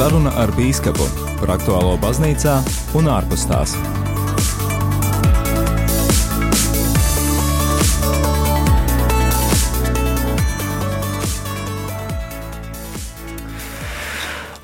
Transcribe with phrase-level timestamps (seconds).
[0.00, 1.04] Saruna ar Bīskapu
[1.42, 2.54] par aktuālo baznīcā
[2.96, 3.74] un ārpus tās.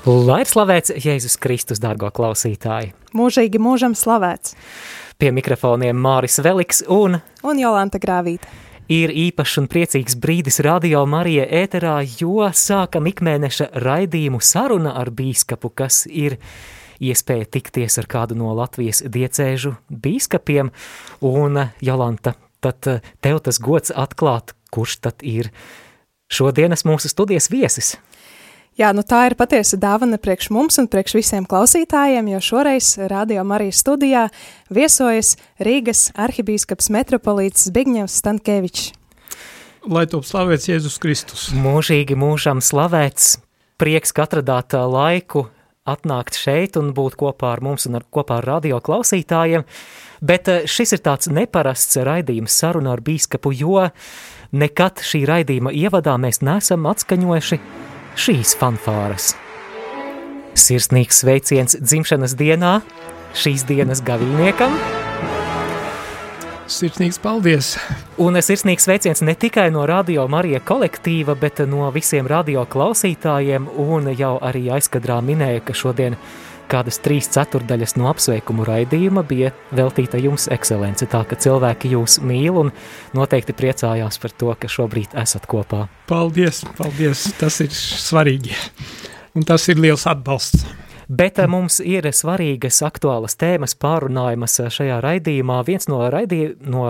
[0.09, 2.95] Lai ir slavēts Jēzus Kristus, dārgo klausītāji!
[3.13, 4.57] Mūžīgi mūžam slavēts!
[5.21, 8.49] Pie mikrofoniem Māris Veliks un, Un Jolanta Grāvīta.
[8.91, 15.71] Ir īpašs un priecīgs brīdis Radio Marija ēterā, jo sākam ikmēneša raidījumu saruna ar bīskapu,
[15.75, 16.37] kas ir
[17.03, 20.71] iespēja tikties ar kādu no Latvijas diecēžu bīskapiem.
[21.27, 25.51] Un, Jolanta, tad eh, tev tas gods atklāt, kurš tad ir
[26.31, 27.95] šodienas mūsu studijas viesis.
[28.77, 33.41] Jā, nu tā ir patiesa dāvana priekš mums un priekš visiem klausītājiem, jo šoreiz Radio
[33.41, 34.27] Marijas studijā
[34.69, 38.91] viesojas Rīgas arhibīskaps metropolīts Zbigņevs Stankēvičs.
[39.89, 41.47] Lai top slavēts Jēzus Kristus.
[41.57, 43.39] Mūžīgi mūžam slavēts,
[43.81, 45.47] prieks, ka atradāt laiku
[45.89, 49.65] atnākt šeit un būt kopā ar mums un ar, kopā ar radio klausītājiem,
[50.21, 53.89] bet šis ir tāds neparasts raidījums saruna ar bīskapu, jo
[54.53, 57.63] nekad šī raidījuma ievadā mēs nesam atskaņojuši
[58.17, 59.35] šīs fanfāras.
[60.57, 62.79] Sirsnīgs sveiciens dzimšanas dienā,
[63.37, 64.73] šīs dienas gavīniekam,
[66.67, 67.67] Sirsnīgs paldies!
[68.19, 74.09] Un sirsnīgs sveiciens ne tikai no Radio Marija kolektīva, bet no visiem radio klausītājiem, un
[74.11, 76.17] jau arī aizkadrā minēja, ka šodien
[76.71, 82.61] kādas trīs ceturdaļas no apsveikumu raidījuma bija veltīta jums ekscelence, tā ka cilvēki jūs mīl
[82.63, 82.73] un
[83.17, 85.85] noteikti priecājās par to, ka šobrīd esat kopā.
[86.09, 87.27] Paldies, paldies!
[87.39, 88.55] Tas ir svarīgi.
[89.37, 90.65] Un tas ir liels atbalsts.
[91.07, 95.61] Bet eh, mums ir svarīgas aktuālas tēmas pārunājamas eh, šajā raidījumā.
[95.67, 96.89] Viens no, raidī, no,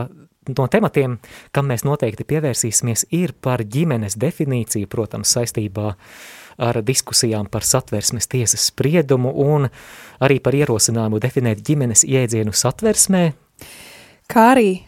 [0.49, 1.19] no tematiem,
[1.53, 5.93] kam mēs noteikti pievērsīsimies, ir par ģimenes definīciju, protams, saistībā
[6.57, 9.69] ar diskusijām par satversmes tiesas spriedumu un
[10.23, 13.23] arī par ierosinājumu definēt ģimenes jēdzienu satversmē.
[14.27, 14.81] Kā arī e,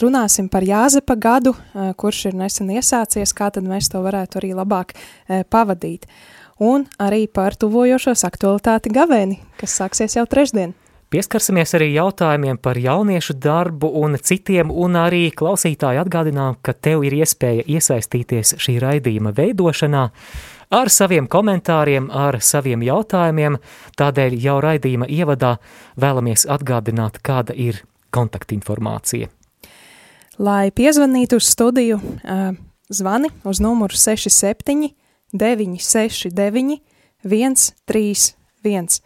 [0.00, 4.54] runāsim par Jāzepa gadu, e, kurš ir nesen iesācies, kā tad mēs to varētu arī
[4.56, 6.06] labāk e, pavadīt.
[6.62, 10.72] Un arī par tuvojošos aktualitāti gavēni, kas sāksies jau trešdien.
[11.12, 17.14] Pieskarsimies arī jautājumiem par jauniešu darbu un citiem, un arī klausītāji atgādinām, ka tev ir
[17.20, 20.02] iespēja iesaistīties šī raidījuma veidošanā
[20.70, 23.58] ar saviem komentāriem, ar saviem jautājumiem.
[23.98, 25.56] Tādēļ jau raidījuma ievadā
[26.00, 27.82] vēlamies atgādināt, kāda ir
[28.14, 29.30] kontaktinformācija.
[30.38, 32.40] Lai piezvanītu uz studiju, e,
[32.92, 34.90] zvani uz numuru 67
[35.32, 36.80] 969
[37.24, 39.00] 131.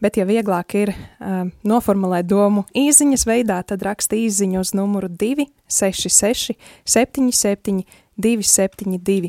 [0.00, 6.56] Bet, ja vieglāk ir um, noformulēt domu īsiņas veidā, tad raksta īsiņu uz numuru 266
[6.88, 7.84] 77
[8.16, 9.28] 272.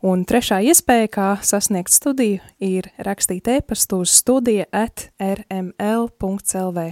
[0.00, 6.84] Un trešā iespēja, kā sasniegt studiju, ir rakstīt e-pastu uz studija at rml.lv.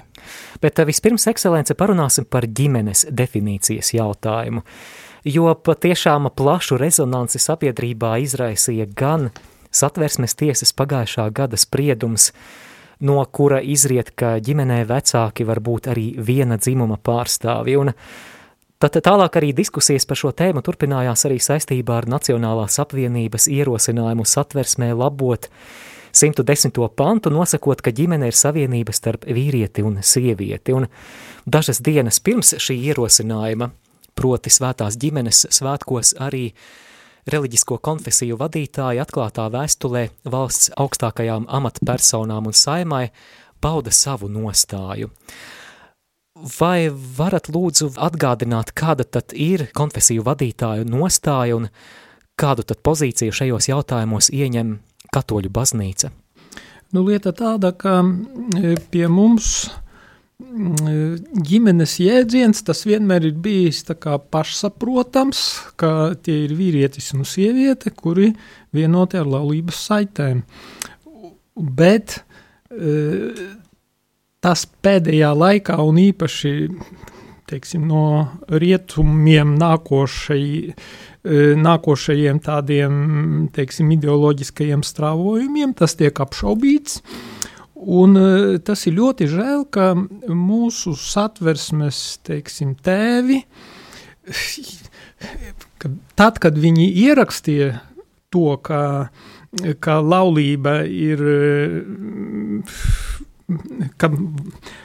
[0.60, 4.60] Bet eh, vispirms, ekscelence, parunāsim par ģimenes definīcijas jautājumu,
[5.24, 9.30] jo patiešām plašu rezonanci sabiedrībā izraisīja gan
[9.72, 12.34] satversmes tiesas pagājušā gada spriedums,
[13.00, 17.96] no kura izriet, ka ģimenē vecāki var būt arī viena dzimuma pārstāvi, un
[18.78, 24.92] Tad tālāk arī diskusijas par šo tēmu turpinājās arī saistībā ar Nacionālās apvienības ierosinājumu satversmē
[24.94, 25.48] labot
[26.14, 26.78] 110.
[26.94, 30.76] pantu, nosakot, ka ģimene ir savienība starp vīrieti un sievieti.
[30.78, 30.86] Un
[31.42, 33.72] dažas dienas pirms šī ierosinājuma,
[34.14, 36.52] proti svētās ģimenes svētkos arī
[37.26, 43.08] reliģisko konfesiju vadītāji atklātā vēstulē valsts augstākajām amatpersonām un saimai
[43.58, 45.10] pauda savu nostāju.
[46.38, 51.66] Vai varat lūdzu atgādināt, kāda tad ir konfesiju vadītāju nostāja un
[52.38, 54.76] kādu tad pozīciju šajos jautājumos ieņem
[55.14, 56.12] katoļu baznīca?
[56.94, 61.18] Nu, lieta tāda, ka e, pie mums e,
[61.50, 63.82] ģimenes jēdziens tas vienmēr ir bijis
[64.32, 65.42] pašsaprotams,
[65.76, 68.30] ka tie ir vīrietis un sieviete, kuri
[68.72, 70.44] vienoti ar laulības saitēm.
[71.58, 72.20] Bet
[72.70, 73.58] e,
[74.44, 76.52] tas pēdējā laikā un īpaši
[77.48, 82.92] teiksim, no rietumiem nākošai, e, nākošajiem tādiem
[83.54, 87.00] teiksim, ideoloģiskajiem strāvojumiem, tas tiek apšaubīts.
[87.78, 88.28] Un e,
[88.64, 93.40] tas ir ļoti žēl, ka mūsu satversmes teiksim, tēvi,
[96.18, 97.78] tad, kad viņi ierakstīja
[98.34, 98.82] to, ka,
[99.80, 101.22] ka laulība ir
[103.96, 104.10] ka,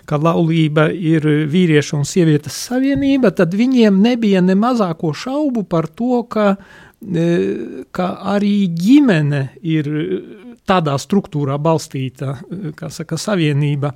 [0.08, 6.24] ka laulība ir vīrieša un sievietes savienība, tad viņiem nebija ne mazāko šaubu par to,
[6.32, 6.56] ka
[7.92, 9.90] ka arī ģimene ir
[10.68, 12.38] tādā struktūrā balstīta,
[12.80, 13.92] kā saka, savienība,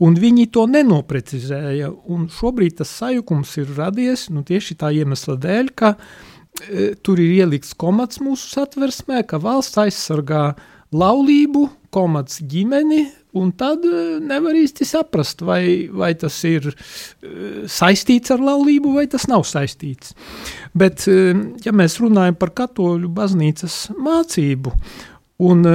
[0.00, 5.68] un viņi to nenoprecizēja, un šobrīd tas sajukums ir radies, nu tieši tā iemesla dēļ,
[5.76, 10.46] ka e, tur ir ielikts komats mūsu satversmē, ka valsts aizsargā
[10.96, 13.04] laulību, komats ģimeni,
[13.36, 16.76] un tad e, nevar īsti saprast, vai, vai tas ir e,
[17.70, 20.14] saistīts ar laulību, vai tas nav saistīts.
[20.76, 21.34] Bet, e,
[21.66, 24.74] ja mēs runājam par katoļu baznīcas mācību,
[25.36, 25.66] Un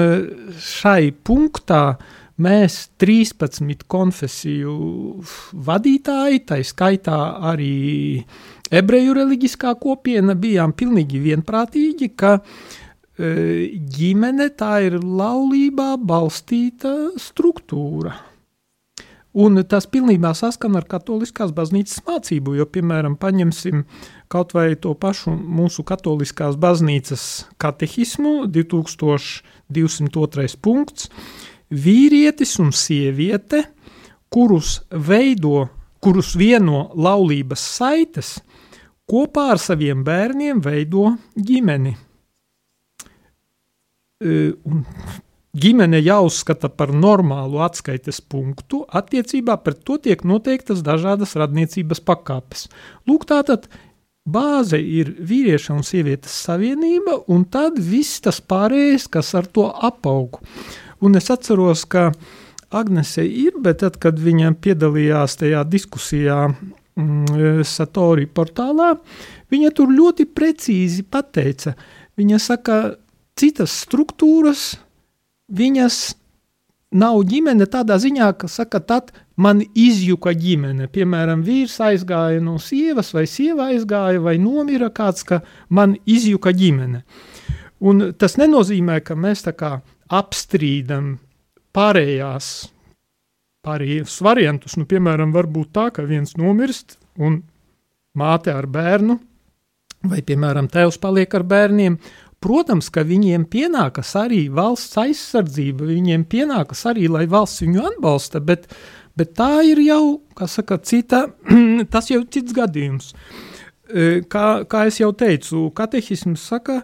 [0.57, 1.83] šai punktā
[2.41, 4.73] mēs 13 konfesiju
[5.53, 7.17] vadītāji, tā skaitā
[7.51, 8.23] arī
[8.73, 12.41] ebreju reliģiskā kopiena, bijām pilnīgi vienprātīgi, ka e,
[13.19, 18.15] ģimene tā ir laulībā balstīta struktūra.
[19.31, 23.85] Un tas pilnībā saskan ar katoliskās baznīcas mācību, jo, piemēram, paņemsim
[24.31, 30.59] kaut vai to pašu mūsu katoliskās baznīcas katehismu, 2202.
[30.59, 31.07] punkts,
[31.71, 33.71] vīrietis un sieviete,
[34.27, 35.71] kurus veido,
[36.03, 38.43] kurus vieno laulības saites,
[39.07, 42.10] kopā ar saviem bērniem veido ģimeni.
[44.21, 44.83] Un
[45.57, 52.67] ģimene jāuzskata par normālu atskaites punktu, attiecībā pret to tiek noteiktas dažādas radniecības pakāpes.
[53.09, 53.67] Lūk, tātad
[54.25, 60.39] bāze ir vīrieša un sievietes savienība, un tad viss tas pārējais, kas ar to apaug.
[61.01, 62.11] Un es atceros, ka
[62.71, 68.93] Agnese ir, bet tad, kad viņa piedalījās tajā diskusijā mm, Satori portālā,
[69.51, 71.73] viņa tur ļoti precīzi pateica,
[72.15, 72.77] viņa saka,
[73.41, 74.75] citas struktūras,
[75.51, 76.01] viņas
[76.91, 80.89] nav ģimene tādā ziņā, ka saka, tad man izjuka ģimene.
[80.91, 87.03] Piemēram, vīrs aizgāja no sievas, vai sieva aizgāja, vai nomira kāds, ka man izjuka ģimene.
[87.81, 89.71] Un tas nenozīmē, ka mēs tā kā
[90.11, 91.15] apstrīdam
[91.73, 92.51] pārējās,
[93.65, 94.77] pārējos variantus.
[94.77, 97.41] Nu, piemēram, var būt tā, ka viens nomirst un
[98.19, 99.17] māte ar bērnu,
[100.11, 101.97] vai, piemēram, tēvs paliek ar bērniem,
[102.41, 108.65] Protams, ka viņiem pienākas arī valsts aizsardzība, viņiem pienākas arī, lai valsts viņu atbalsta, bet,
[109.17, 110.03] bet tā ir jau,
[110.37, 111.27] kā saka, cita,
[111.93, 113.11] tas jau cits gadījums.
[113.93, 116.79] E, kā, kā es jau teicu, katehisms saka,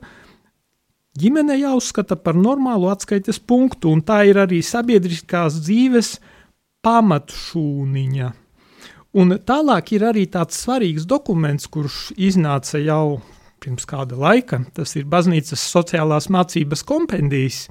[1.17, 6.19] ģimene jāuzskata par normālu atskaites punktu, un tā ir arī sabiedriskās dzīves
[6.85, 8.29] pamatšūniņa.
[9.17, 13.23] Un tālāk ir arī tāds svarīgs dokuments, kurš iznāca jau
[13.63, 14.61] pirms kāda laika.
[14.75, 17.65] Tas ir baznīcas sociālās mācības kompendijs.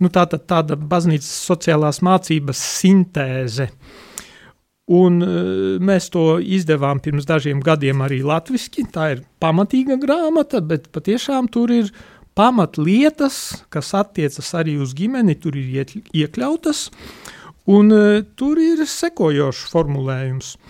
[0.00, 3.70] Nu, tā tad tāda baznīcas sociālās mācības sintēze.
[4.90, 5.34] Un uh,
[5.78, 8.88] mēs to izdevām pirms dažiem gadiem arī latviski.
[8.90, 11.92] Tā ir pamatīga grāmata, bet patiešām tur ir
[12.38, 16.88] pamatlietas, kas attiecas arī uz ģimeni, tur ir iekļautas.
[17.70, 20.54] Un uh, tur ir sekojošs formulējums–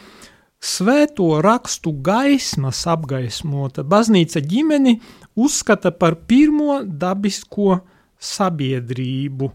[0.61, 4.99] Svēto rakstu gaismas apgaismota baznīca ģimeni
[5.41, 7.79] uzskata par pirmo dabisko
[8.21, 9.49] sabiedrību,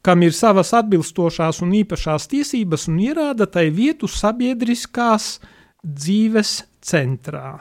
[0.00, 5.28] kam ir savas atbilstošās un īpašās tiesības un ierāda tai vietu sabiedriskās
[5.84, 7.58] dzīves centrā.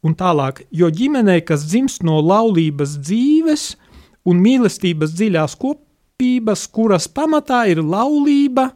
[0.00, 3.70] Un tālāk, jo ģimenei, kas dzimst no laulības dzīves
[4.24, 8.70] un mīlestības dziļās kopības, kuras pamatā ir laulība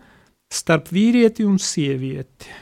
[0.53, 2.53] starp vīrieti un sievieti–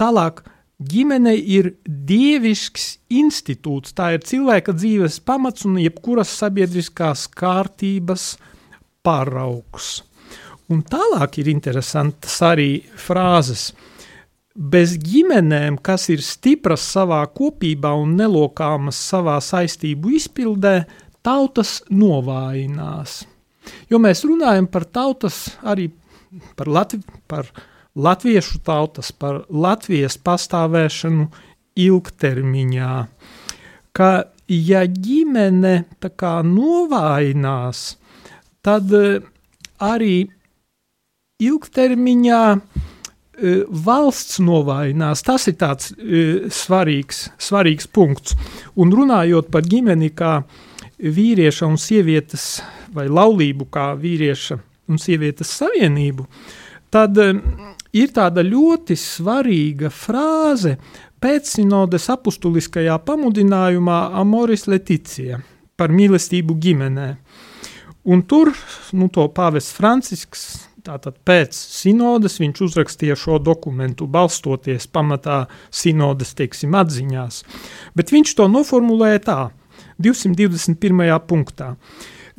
[0.00, 0.38] Tālāk,
[0.80, 8.30] ģimene ir dievisks institūts, tā ir cilvēka dzīves pamats un jebkuras sabiedriskās kārtības
[9.04, 9.98] paraugs.
[10.72, 13.70] Un tālāk ir interesantas arī frāzes.
[14.54, 20.74] Bez ģimenēm, kas ir stipras savā kopībā un nelokāmas savā saistību izpildē,
[21.20, 23.24] tautas novājinās.
[23.92, 25.90] Jo mēs runājam par tautas, arī
[26.56, 27.50] par, Latvi, par
[27.94, 31.28] latviešu tautas, par Latvijas pastāvēšanu
[31.80, 32.94] ilgtermiņā.
[33.96, 34.10] Ka,
[34.46, 37.82] ja ģimene tā kā novājinās,
[38.64, 39.20] tad eh,
[39.82, 40.28] arī
[41.40, 45.24] ilgtermiņā eh, valsts novājinās.
[45.26, 48.36] Tas ir tāds eh, svarīgs, svarīgs punkts.
[48.76, 50.40] Un runājot par ģimeni kā
[51.00, 52.60] vīrieša un sievietes,
[52.94, 54.58] vai laulību kā vīrieša
[54.90, 56.26] un sievietes savienību,
[56.90, 57.18] tad
[57.96, 60.76] ir tāda ļoti svarīga frāze
[61.20, 65.40] pēcsinodes apustuliskajā pamudinājumā Amoris Leticija
[65.76, 67.08] par mīlestību ģimenē.
[68.10, 68.50] Un tur
[68.96, 70.44] nu, to pāvests Francisks,
[70.84, 77.42] tātad pēc sinodas, viņš uzrakstīja šo dokumentu, balstoties pamatā sinodas, teiksim, atziņās.
[77.96, 79.40] Bet viņš to noformulēja tā–
[80.00, 81.20] 221.
[81.28, 81.74] punktā.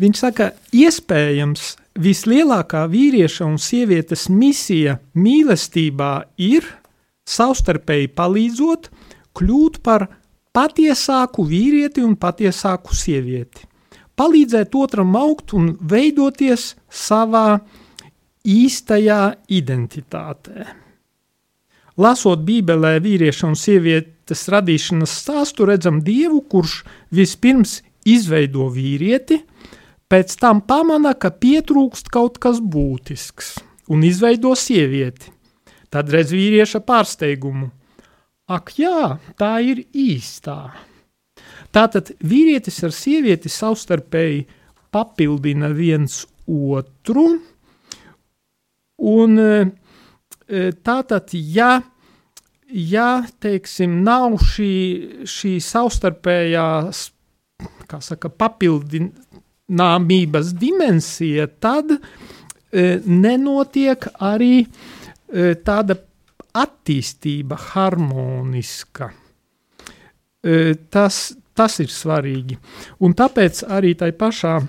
[0.01, 6.67] Viņš saka, iespējams, vislielākā vīrieša un sievietes misija mīlestībā ir
[7.27, 8.89] savstarpēji palīdzot,
[9.37, 10.07] kļūt par
[10.55, 13.67] patiesāku vīrieti un patiesāku sievieti.
[14.19, 17.61] Palīdzēt otram augt un veidoties savā
[18.45, 20.67] īstajā identitātē.
[22.01, 26.81] Lasot Bībelē vīrieša un sievietes radīšanas stāstu, redzam Dievu, kurš
[27.13, 29.41] vispirms izveido vīrieti,
[30.11, 33.55] pēc tam pamana, ka pietrūkst kaut kas būtisks
[33.91, 35.31] un izveido sievieti.
[35.91, 37.69] Tad redz vīrieša pārsteigumu.
[38.51, 40.73] Ak, jā, tā ir īstā.
[41.71, 44.43] Tātad vīrietis ar sievieti savstarpēji
[44.91, 47.25] papildina viens otru,
[49.07, 49.51] un e,
[50.83, 51.77] tātad, ja,
[52.67, 53.09] ja
[53.43, 54.73] teiksim, nav šī,
[55.23, 58.31] šī savstarpējā saka,
[59.71, 65.95] papildināmības dimensija, tad e, nenotiek arī e, tāda
[66.53, 69.11] attīstība harmoniska.
[70.43, 72.57] E, tas, tas ir svarīgi.
[72.99, 74.59] Un tāpēc arī tai pašā,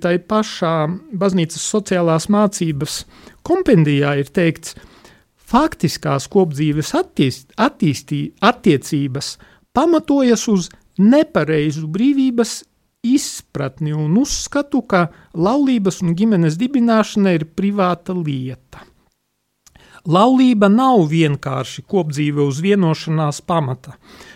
[0.00, 3.04] tai pašā baznīcas sociālās mācības
[3.42, 4.74] kompendijā ir teikts,
[5.44, 9.38] faktiskās kopdzīves attīst, attīstī, attiecības
[9.74, 12.64] pamatojas uz nepareizu brīvības
[13.04, 15.06] izpratni un uzskatu, ka
[15.36, 18.82] laulības un ģimenes dibināšana ir privāta lieta.
[20.04, 23.94] Laulība nav vienkārši kopdzīve uz vienošanās pamata.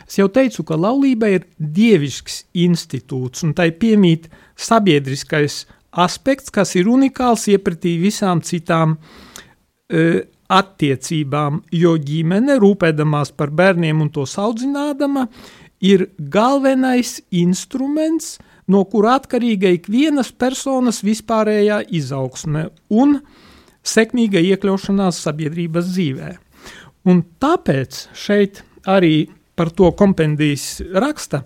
[0.09, 6.89] Es jau teicu, ka laulība ir dievisks institūts, un tai piemīt sabiedriskais aspekts, kas ir
[6.89, 15.27] unikāls iepratī visām citām e, attiecībām, jo ģimene, rūpēdamās par bērniem un tos audzinādama,
[15.85, 23.19] ir galvenais instruments, no kura atkarīga ikvienas personas vispārējā izaugsme un
[23.89, 26.31] sekmīga iekļaušanās sabiedrības dzīvē.
[27.09, 31.43] Un tāpēc šeit arī par to kompendijas raksta,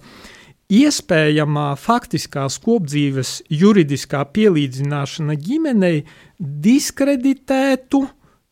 [0.73, 6.03] iespējamā faktiskās kopdzīves juridiskā pielīdzināšana ģimenei
[6.39, 8.03] diskreditētu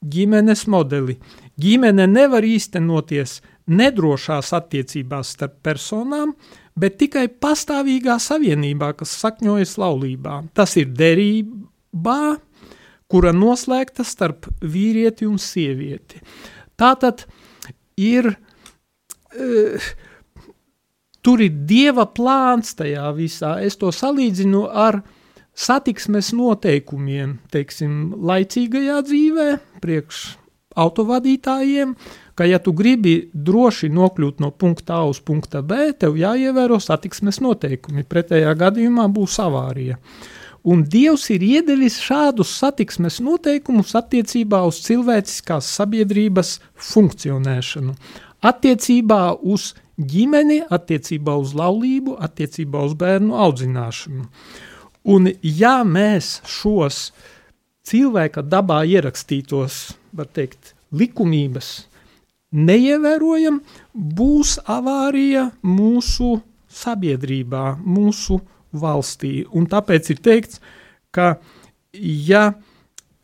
[0.00, 1.16] ģimenes modeli.
[1.60, 6.34] Ģimene nevar īstenoties nedrošās attiecībās starp personām,
[6.78, 10.40] bet tikai pastāvīgā savienībā, kas sakņojas laulībā.
[10.54, 12.22] Tas ir derībā,
[13.10, 16.20] kura noslēgta starp vīrieti un sievieti.
[16.78, 17.26] Tātad
[18.00, 18.30] ir,
[19.34, 19.88] uh,
[21.20, 23.56] tur ir dieva plāns tajā visā.
[23.64, 25.02] Es to salīdzinu ar
[25.60, 29.48] satiksmes noteikumiem, teiksim, laicīgajā dzīvē,
[29.82, 30.28] priekš
[30.78, 31.94] autovadītājiem,
[32.38, 37.40] ka ja tu gribi droši nokļūt no punkta A uz punkta B, tev jāievēro satiksmes
[37.42, 39.98] noteikumi, pretējā gadījumā būs avārija.
[40.70, 46.58] Un Dievs ir iedevis šādus satiksmes noteikumus attiecībā uz cilvēciskās sabiedrības
[46.90, 47.94] funkcionēšanu,
[48.44, 54.26] attiecībā uz ģimeni, attiecībā uz laulību, attiecībā uz bērnu audzināšanu.
[55.08, 57.08] Un ja mēs šos
[57.88, 59.80] cilvēka dabā ierakstītos,
[60.12, 60.59] var teikt,
[60.92, 61.70] likumības
[62.50, 63.60] neievērojam,
[63.94, 68.40] būs avārija mūsu sabiedrībā, mūsu
[68.72, 69.44] valstī.
[69.54, 70.60] Un tāpēc ir teikts,
[71.14, 71.36] ka
[71.94, 72.50] ja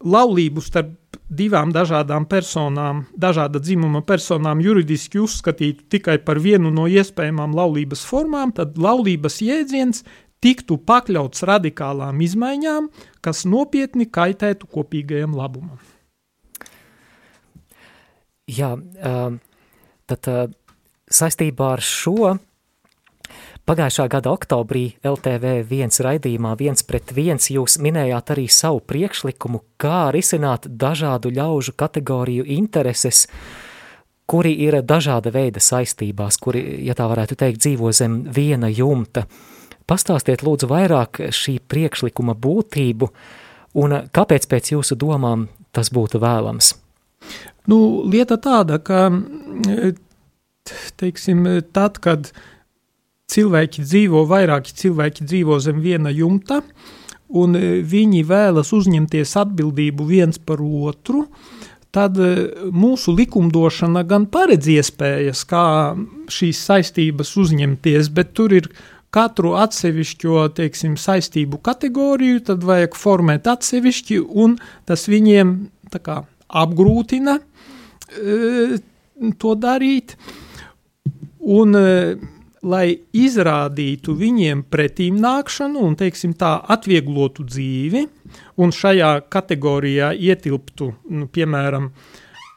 [0.05, 0.95] laulību starp
[1.27, 8.55] divām dažādām personām, dažāda dzimuma personām juridiski uzskatītu tikai par vienu no iespējamām laulības formām,
[8.55, 10.05] tad laulības jēdziens
[10.43, 12.89] tiktu pakļauts radikālām izmaiņām,
[13.25, 15.96] kas nopietni kaitētu kopīgajam labumam.
[18.47, 18.77] Jā,
[20.07, 20.29] tad
[21.11, 22.37] saistībā ar šo
[23.67, 30.13] Pagājušā gada oktobrī LTV viens raidījumā viens pret viens jūs minējāt arī savu priekšlikumu, kā
[30.15, 33.25] risināt dažādu ļaužu kategoriju intereses,
[34.31, 39.27] kuri ir dažāda veida saistībās, kuri, ja tā varētu teikt, dzīvo zem viena jumta.
[39.91, 43.11] Pastāstiet lūdzu vairāk šī priekšlikuma būtību
[43.83, 46.77] un kāpēc pēc jūsu domām tas būtu vēlams?
[47.67, 49.09] Nu, lieta tāda, ka,
[51.01, 52.45] teiksim, tad, kad uh,
[53.33, 56.63] cilvēki dzīvo, vairāki cilvēki dzīvo zem viena jumta,
[57.29, 61.27] un e, viņi vēlas uzņemties atbildību viens par otru,
[61.95, 62.33] tad e,
[62.71, 65.65] mūsu likumdošana gan paredz iespējas, kā
[66.33, 68.71] šīs saistības uzņemties, bet tur ir
[69.15, 75.57] katru atsevišķo, teiksim, saistību kategoriju, tad vajag formēt atsevišķi, un tas viņiem
[76.05, 77.56] kā apgrūtina e,
[79.41, 80.17] to darīt,
[81.47, 81.87] un e,
[82.67, 88.07] lai izrādītu viņiem pretīm nākšanu un, teiksim, tā atvieglotu dzīvi,
[88.63, 91.91] un šajā kategorijā ietilptu, nu, piemēram,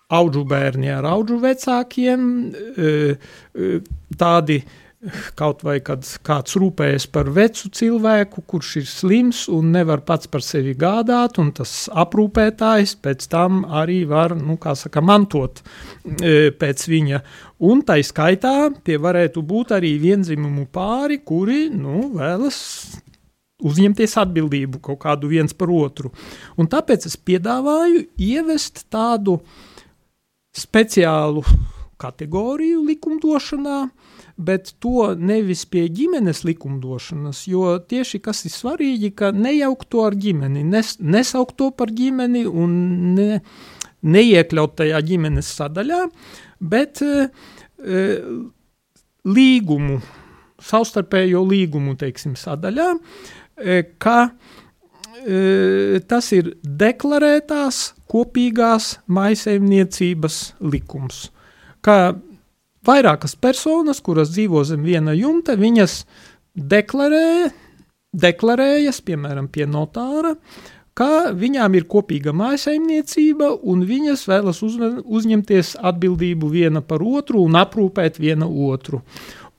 [0.10, 2.94] auģu bērni ar auģu vecākiem, e,
[3.54, 3.74] e,
[4.18, 4.64] tādi
[5.40, 10.44] kaut vai kad kāds rūpējas par vecu cilvēku, kurš ir slims un nevar pats par
[10.44, 15.62] sevi gādāt, un tas aprūpētājs pēc tam arī var, nu, kā saka, mantot
[16.20, 17.22] e, pēc viņa.
[17.70, 22.60] Un tai skaitā tie varētu būt arī vienzimumu pāri, kuri, nu, vēlas
[23.64, 26.12] uzņemties atbildību kaut kādu viens par otru.
[26.60, 29.40] Un tāpēc es piedāvāju ievest tādu
[30.56, 31.44] speciālu
[32.00, 33.82] kategoriju likumdošanā,
[34.40, 40.16] bet to nevis pie ģimenes likumdošanas, jo tieši kas ir svarīgi, ka nejaukt to ar
[40.16, 42.78] ģimeni, nes, nesaukt to par ģimeni un
[43.18, 43.42] ne,
[44.08, 46.06] neiekļaut tajā ģimenes sadaļā,
[46.72, 47.28] bet e,
[47.84, 48.06] e
[49.28, 50.00] līgumu,
[50.64, 52.88] savstarpējo līgumu, teiksim, sadaļā,
[53.60, 54.18] e, ka
[55.20, 61.28] e, tas ir deklarētās kopīgās maisaimniecības likums,
[61.84, 62.00] ka
[62.88, 66.04] vairākas personas, kuras dzīvo zem viena jumta, viņas
[66.56, 67.52] deklarē,
[68.14, 70.36] deklarējas, piemēram, pie notāra,
[70.98, 77.56] ka viņām ir kopīga mājasaimniecība un viņas vēlas uz, uzņemties atbildību viena par otru un
[77.60, 79.02] aprūpēt viena otru.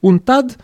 [0.05, 0.57] Un tad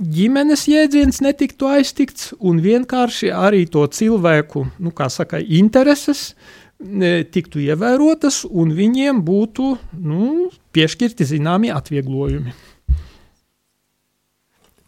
[0.00, 6.32] ģimenes jēdziens netiktu aiztikts un vienkārši arī to cilvēku, nu, kā saka, intereses
[6.80, 12.54] tiktu ievērotas un viņiem būtu nu, piešķirti zināmi atvieglojumi.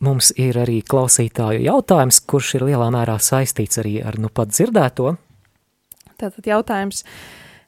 [0.02, 5.12] Mums ir arī klausītāju jautājums, kurš ir lielā mērā saistīts arī ar nu pat dzirdēto.
[6.18, 7.04] Tātad jautājums,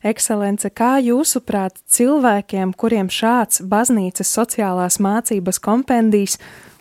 [0.02, 6.40] ekscelence, kā jūsuprāt cilvēkiem, kuriem šāds baznīcas sociālās mācības kompendijs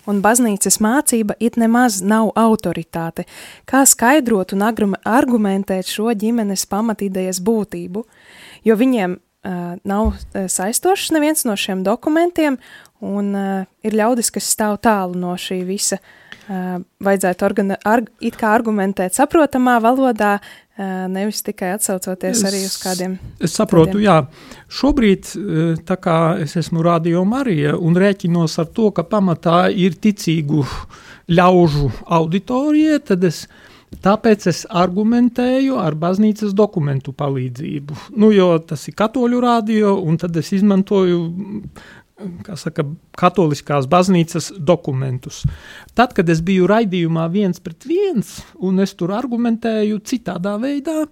[0.09, 3.27] un baznīcas mācība it nemaz nav autoritāte.
[3.69, 8.03] Kā skaidrot un argumentēt šo ģimenes pamatīdējas būtību?
[8.67, 12.59] Jo viņiem uh, nav saistošs neviens no šiem dokumentiem,
[13.03, 15.99] un uh, ir ļaudis, kas stāv tālu no šī visa.
[15.99, 20.37] Uh, vajadzētu organa, arg, it kā argumentēt saprotamā valodā,
[21.13, 23.17] nevis tikai atsaucoties es, arī uz kādiem.
[23.43, 24.07] Es saprotu, tādiem.
[24.07, 24.63] jā.
[24.73, 25.33] Šobrīd,
[25.87, 30.65] tā kā es esmu Radio Marija un rēķinos ar to, ka pamatā ir ticīgu
[31.31, 33.45] ļaužu auditorija, tad es
[34.01, 37.97] Tāpēc es argumentēju ar baznīcas dokumentu palīdzību.
[38.17, 41.19] Nu, jo tas ir katoļu rādio, un tad es izmantoju
[42.59, 42.85] saka,
[43.19, 45.43] katoliskās baznīcas dokumentus.
[45.97, 51.03] Tad, kad es biju raidījumā viens pret viens, un es tur argumentēju citādā veidā,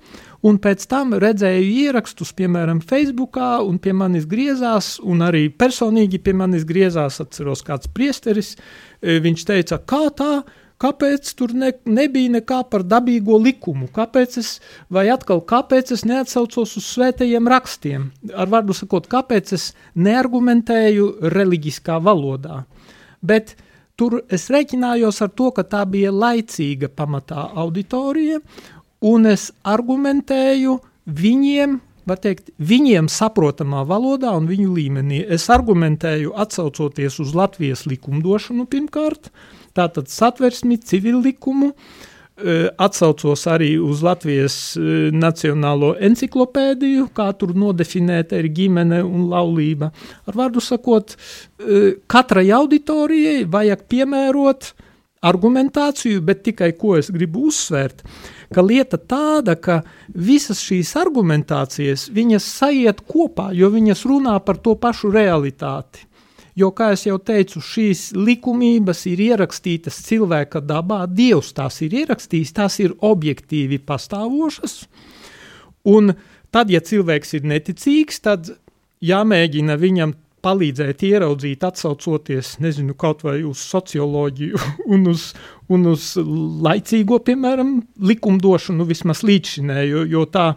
[0.47, 6.33] un pēc tam redzēju ierakstus, piemēram, Facebookā, un pie manis griezās, un arī personīgi pie
[6.37, 8.55] manis griezās, atceros kāds priesteris,
[9.01, 10.33] e, viņš teica, kā tā,
[10.81, 13.85] Kāpēc tur ne, nebija nekā par dabīgo likumu?
[13.93, 14.55] Kāpēc es,
[14.89, 18.07] vai atkal, kāpēc es neatsaucos uz svētajiem rakstiem?
[18.33, 22.63] Ar vārdu sakot, kāpēc es neargumentēju reliģiskā valodā?
[23.21, 23.53] Bet
[23.99, 28.41] tur es reiķinājos ar to, ka tā bija laicīga pamatā auditorija,
[29.05, 31.77] un es argumentēju viņiem,
[32.09, 35.21] var teikt, viņiem saprotamā valodā un viņu līmenī.
[35.29, 44.03] Es argumentēju atsaucoties uz Latvijas likumdošanu pirmkārt, uh, tātad satversmi, civillikumu, e, atsaucos arī uz
[44.05, 49.91] Latvijas e, nacionālo enciklopēdiju, kā tur nodefinēta ir ģimene un laulība.
[50.27, 51.81] Ar vārdu sakot, e,
[52.11, 54.73] katrai auditorijai vajag piemērot
[55.21, 58.01] argumentāciju, bet tikai ko es gribu uzsvērt,
[58.53, 64.75] ka lieta tāda, ka visas šīs argumentācijas, viņas sajiet kopā, jo viņas runā par to
[64.75, 66.07] pašu realitāti.
[66.57, 72.79] Jo, kā jau teicu, šīs likumības ir ierakstītas cilvēka dabā, Dievs tās ir ierakstījis, tās
[72.83, 74.81] ir objektīvi pastāvošas.
[75.87, 76.11] Un
[76.51, 78.51] tad, ja cilvēks ir neticīgs, tad
[79.01, 84.61] jāmēģina viņam palīdzēt ieraudzīt, atsaucoties, nezinu, kaut vai uz socioloģiju
[84.93, 85.27] un uz,
[85.71, 86.13] un uz
[86.65, 87.75] laicīgo, piemēram,
[88.11, 90.47] likumdošanu vismaz līdzšinēju, jo, jo tā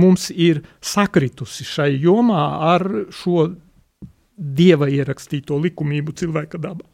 [0.00, 3.50] mums ir sakritusi šai jomā ar šo
[4.36, 6.86] dieva ierakstīto likumību cilvēka dabā.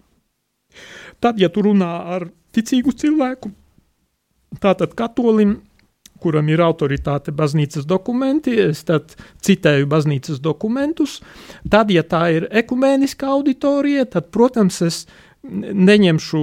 [1.20, 3.50] Tad, ja tu runā ar ticīgu cilvēku,
[4.62, 5.59] tātad katolim,
[6.20, 11.18] kuram ir autoritāte baznīcas dokumenti, es tad citēju baznīcas dokumentus,
[11.70, 15.03] tad, ja tā ir ekumēniska auditorija, tad, protams, es
[15.42, 16.40] neņemšu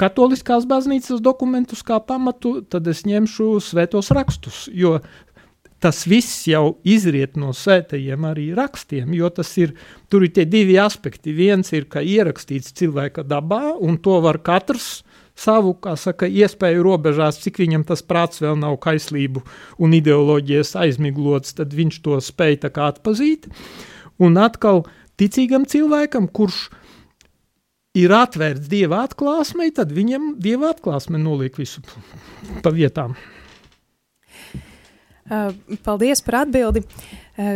[0.00, 4.96] katoliskās baznīcas dokumentus kā pamatu, tad es ņemšu svētos rakstus, jo
[5.82, 9.74] tas viss jau izriet no svētajiem arī rakstiem, jo tas ir,
[10.12, 11.34] tur ir tie divi aspekti.
[11.34, 15.02] Viens ir, ka ierakstīts cilvēka dabā, un to var katrs
[15.38, 19.42] savu, kā saka, iespēju robežās, cik viņam tas prāts vēl nav kaislību
[19.82, 23.48] un ideoloģijas aizmiglots, tad viņš to spēj tā kā atpazīt.
[24.22, 24.84] Un atkal
[25.18, 26.68] ticīgam cilvēkam, kurš
[27.98, 31.82] ir atvērts dieva atklāsmei, tad viņam dieva atklāsme noliek visu
[32.62, 33.16] pa vietām.
[35.84, 36.82] Paldies par atbildi.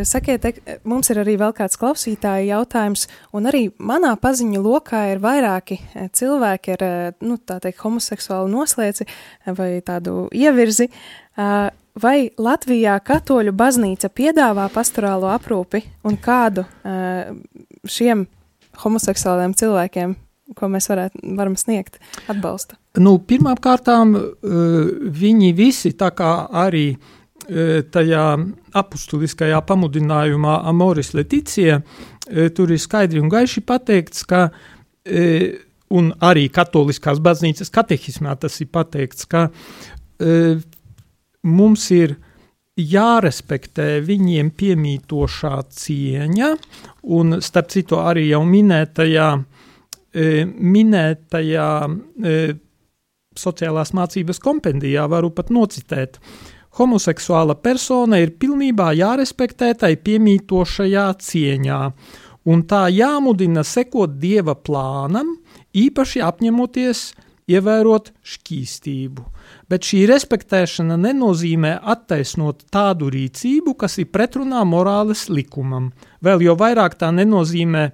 [0.09, 0.47] Sakiet,
[0.89, 3.05] mums ir arī vēl kāds klausītāja jautājums,
[3.37, 5.79] un arī manā paziņu lokā ir vairāki
[6.17, 6.87] cilvēki ar,
[7.21, 9.05] nu, tā teikt, homoseksuālu noslēci
[9.59, 10.89] vai tādu ievirzi.
[11.97, 16.65] Vai Latvijā katoļu baznīca piedāvā pastorālo aprūpi un kādu
[17.89, 18.25] šiem
[18.81, 20.17] homoseksuāliem cilvēkiem
[20.55, 21.99] ko mēs varētu, varam sniegt
[22.31, 22.79] atbalstu?
[23.03, 23.89] Nu, Pirmkārt,
[25.21, 26.33] viņi visi, tā kā
[26.65, 26.89] arī
[27.47, 28.25] tajā
[28.75, 31.81] apustuliskajā pamudinājumā Amoris Leticija,
[32.55, 34.49] tur ir skaidri un gaiši pateikts, ka,
[35.95, 39.47] un arī katoliskās baznīcas katehismā tas ir pateikts, ka
[41.47, 42.17] mums ir
[42.77, 46.51] jārespektē viņiem piemītošā cieņa,
[47.17, 49.31] un starp citu arī jau minētajā,
[50.75, 51.71] minētajā
[53.37, 61.79] sociālās mācības kompendijā varu pat nocitēt, uh, Homoseksuāla persona ir pilnībā jārespektē tai piemītošajā cieņā,
[62.53, 65.39] un tā jāmudina sekot dieva plānam,
[65.73, 67.07] īpaši apņemoties
[67.47, 69.25] ievērot šķīstību.
[69.71, 75.93] Bet šī respektēšana nenozīmē attaisnot tādu rīcību, kas ir pretrunā morāles likumam.
[76.27, 77.85] Vēl jau vairāk tā nenozīmē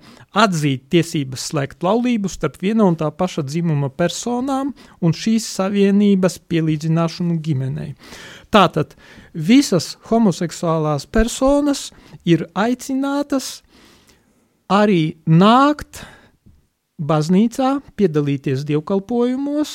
[0.42, 7.36] atzīt tiesības slēgt laulību starp viena un tā paša dzimuma personām un šīs savienības pielīdzināšanu
[7.44, 7.92] ģimenei.
[8.52, 8.96] Tātad
[9.32, 11.86] visas homoseksuālās personas
[12.28, 13.62] ir aicinātas
[14.68, 16.02] arī nākt
[17.00, 19.72] baznīcā, piedalīties dievkalpojumos,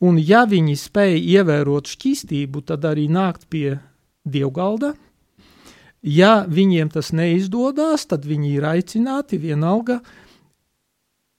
[0.00, 3.78] un ja viņi spēj ievērot šķīstību, tad arī nākt pie
[4.24, 4.94] dievgalda.
[6.06, 10.00] Ja viņiem tas neizdodas, tad viņi ir aicināti vienalga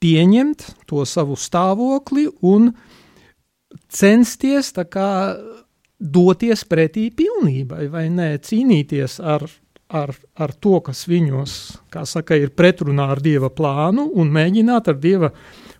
[0.03, 2.73] pieņemt to savu stāvokli un
[3.89, 5.09] censties tā kā
[5.99, 9.45] doties pretī pilnībai, vai nē, cīnīties ar,
[9.89, 11.53] ar, ar to, kas viņos,
[11.93, 15.31] kā saka, ir pretrunā ar Dieva plānu, un mēģināt ar Dieva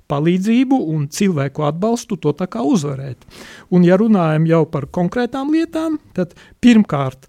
[0.07, 3.27] palīdzību un cilvēku atbalstu to tā kā uzvarēt.
[3.69, 7.27] Un ja runājam jau par konkrētām lietām, tad pirmkārt,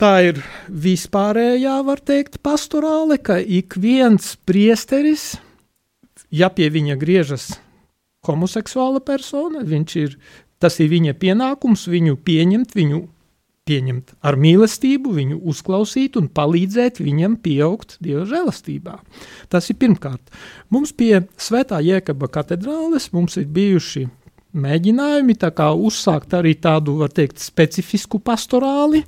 [0.00, 5.34] tā ir vispārējā, var teikt, pastorāle, ka ik viens priesteris,
[6.30, 7.50] ja pie viņa griežas
[8.28, 10.16] homoseksuāla persona, viņš ir
[10.60, 13.00] Tas ir viņa pienākums viņu pieņemt, viņu
[13.70, 18.98] pieņemt ar mīlestību, viņu uzklausīt un palīdzēt viņam pieaugt Dieva žēlastībā.
[19.52, 20.32] Tas ir pirmkārt.
[20.72, 24.08] Mums pie Svētā Jēkaba katedrāles ir bijuši
[24.50, 25.36] mēģinājumi
[25.78, 29.04] uzsākt arī tādu, var teikt, specifisku pastorāli,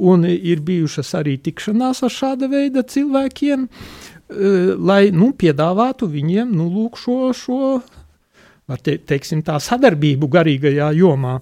[0.00, 6.70] un ir bijušas arī tikšanās ar šāda veida cilvēkiem, eh, lai, nu, piedāvātu viņiem, nu,
[6.72, 7.82] lūk, šo, šo
[8.78, 11.38] te, teiksim, tā sadarbību garīgajā jomā,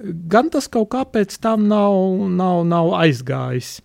[0.00, 1.94] gan tas kaut kāpēc tam nav,
[2.32, 3.78] nav, nav aizgājis.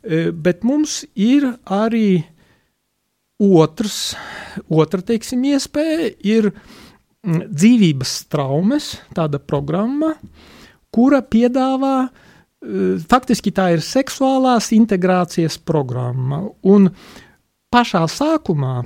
[0.00, 2.22] E, bet mums ir arī
[3.40, 4.14] otrs,
[4.68, 6.50] otra, teiksim, iespēja ir
[7.24, 10.14] dzīvības traumas, tāda programma,
[10.92, 16.88] kura piedāvā, e, faktiski tā ir seksuālās integrācijas programma, un
[17.72, 18.80] pašā sākumā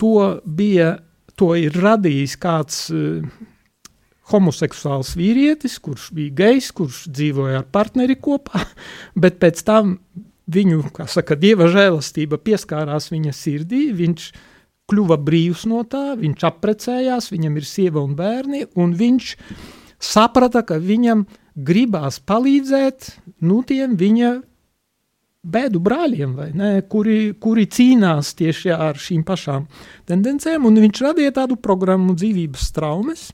[0.00, 0.96] to bija
[1.40, 3.24] to ir radījis kāds uh,
[4.30, 8.64] homoseksuāls vīrietis, kurš bija gejs, kurš dzīvoja ar partneri kopā,
[9.22, 9.98] bet pēc tam
[10.50, 14.30] viņu, kā saka, dieva žēlastība pieskārās viņa sirdī, viņš
[14.90, 19.34] kļuva brīvs no tā, viņš apprecējās, viņam ir sieva un bērni, un viņš
[20.02, 21.22] saprata, ka viņam
[21.54, 23.12] gribās palīdzēt,
[23.46, 24.32] nu, tiem viņa
[25.40, 29.66] bēdu brāļiem, ne, kuri, kuri cīnās tieši ar šīm pašām
[30.08, 33.30] tendencēm, viņš radīja tādu programmu dzīvības traumas,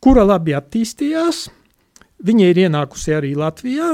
[0.00, 1.50] kura labi attīstījās.
[2.24, 3.90] Viņa ir ienākusi arī Latvijā,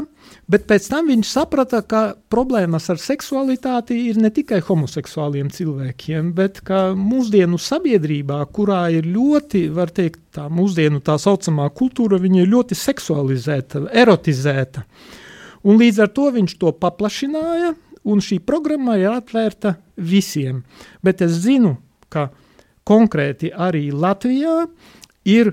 [0.46, 6.60] bet pēc tam viņš saprata, ka problēmas ar seksualitāti ir ne tikai homoseksuāliem cilvēkiem, bet
[6.62, 12.52] ka mūsdienu sabiedrībā, kurā ir ļoti, var teikt, tā mūsdienu tā saucamā kultūra, viņa ir
[12.52, 14.84] ļoti seksualizēta, erotizēta.
[14.84, 15.19] Uh,
[15.66, 17.74] Un līdz ar to viņš to paplašināja,
[18.08, 20.62] un šī programma ir atvērta visiem.
[21.04, 21.76] Bet es zinu,
[22.08, 22.30] ka
[22.88, 24.64] konkrēti arī Latvijā
[25.28, 25.52] ir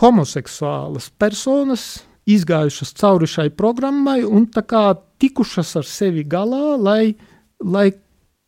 [0.00, 4.86] homoseksuālas personas, izgājušas cauri šai programmai un tā kā
[5.20, 7.14] tikušas ar sevi galā, lai,
[7.60, 7.90] lai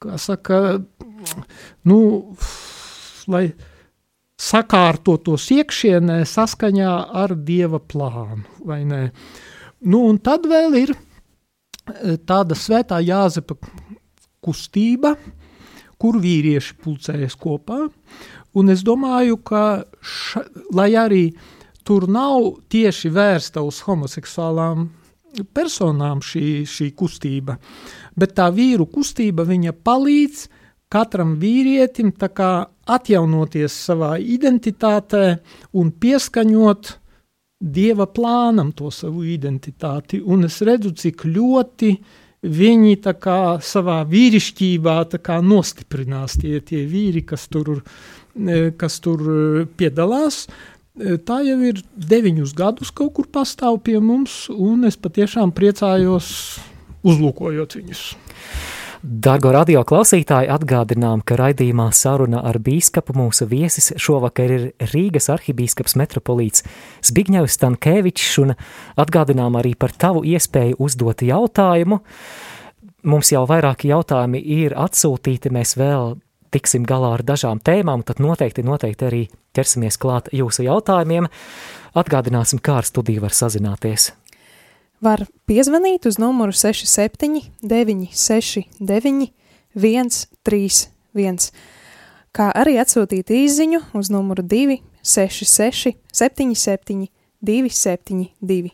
[0.03, 0.79] kā saka,
[1.89, 1.99] nu,
[3.29, 3.45] lai
[4.41, 9.03] sakārtotos iekšienē saskaņā ar Dieva plānu, vai ne?
[9.87, 13.55] Nu, un tad vēl ir e, tāda svētā Jāzepa
[14.43, 15.15] kustība,
[15.97, 17.85] kur vīrieši pulcējas kopā,
[18.59, 19.63] un es domāju, ka,
[20.03, 20.43] ša,
[20.75, 21.25] lai arī
[21.87, 24.89] tur nav tieši vērsta uz homoseksuālām
[25.55, 27.57] personām šī, šī kustība,
[28.17, 30.47] bet tā vīru kustība viņa palīdz
[30.93, 35.25] katram vīrietim atjaunoties savā identitātē
[35.79, 36.95] un pieskaņot
[37.61, 40.21] dieva plānam to savu identitāti.
[40.21, 41.93] Un es redzu, cik ļoti
[42.47, 47.81] viņi kā, savā vīrišķībā kā, nostiprinās tie, tie vīri, kas tur,
[48.77, 50.47] kas tur piedalās.
[50.97, 56.31] Tā jau ir deviņus gadus kaut kur pastāv pie mums, un es patiešām priecājos
[57.05, 58.05] uzlūkojot viņus.
[59.07, 65.95] Dargo radio klausītāji atgādinām, ka raidījumā saruna ar bīskapu mūsu viesis šovakar ir Rīgas arhibīskaps
[66.01, 66.65] metropolīts
[67.07, 68.57] Zbigņevs Stankēvičs un
[68.99, 72.01] atgādinām arī par tavu iespēju uzdot jautājumu.
[73.07, 76.17] Mums jau vairāki jautājumi ir atsūtīti, mēs vēl
[76.51, 81.31] tiksim galā ar dažām tēmām, tad noteikti, noteikti arī ķersimies klāt jūsu jautājumiem.
[81.95, 84.17] Atgādināsim, kā ar studiju var sazināties.
[85.05, 89.29] Var piezvanīt uz numuru 67 969
[89.77, 91.51] 131,
[92.33, 97.09] kā arī atsūtīt īziņu uz numuru 266 77
[97.45, 98.73] 272.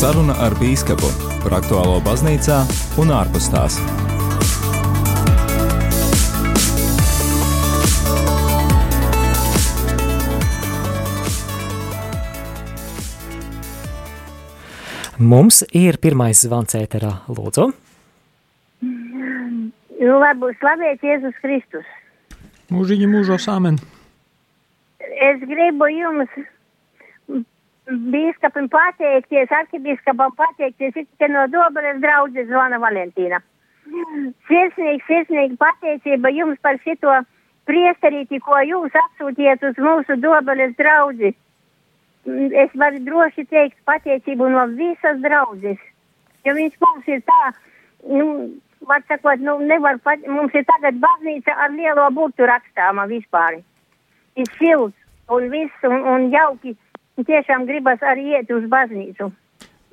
[0.00, 1.10] Saruna ar bīskapu
[1.42, 2.62] par aktuālo baznīcā
[3.02, 3.76] un ārpus tās.
[15.20, 17.66] Mums ir pirmais zvans ēterā, lūdzu.
[18.80, 21.90] Nu, varbūt slavēts Jēzus Kristus.
[22.72, 23.76] Mūžiņa mūžos amen.
[25.26, 26.32] Es gribu jums,
[28.14, 33.42] bīskapam pateikties, arkibiskapam pateikties, it no Doberes draudzes zvana Valentīna.
[34.48, 37.20] Sirsnīgi, sirsnīgi pateicība jums par šito
[37.68, 41.34] priesterīti, ko jūs atsūtiet uz mūsu Doberes draudzi
[42.26, 45.78] es varu droši teikt pateicību no visas draudzes,
[46.44, 47.52] jo viņš mums ir tā,
[48.08, 48.26] nu,
[48.88, 53.60] var sakot, nu, nevar pat, mums ir tagad baznīca ar lielo burtu rakstāma vispār.
[54.36, 54.96] Ir silts
[55.30, 56.76] un viss un, un jauki,
[57.20, 59.30] tiešām gribas arī iet uz baznīcu.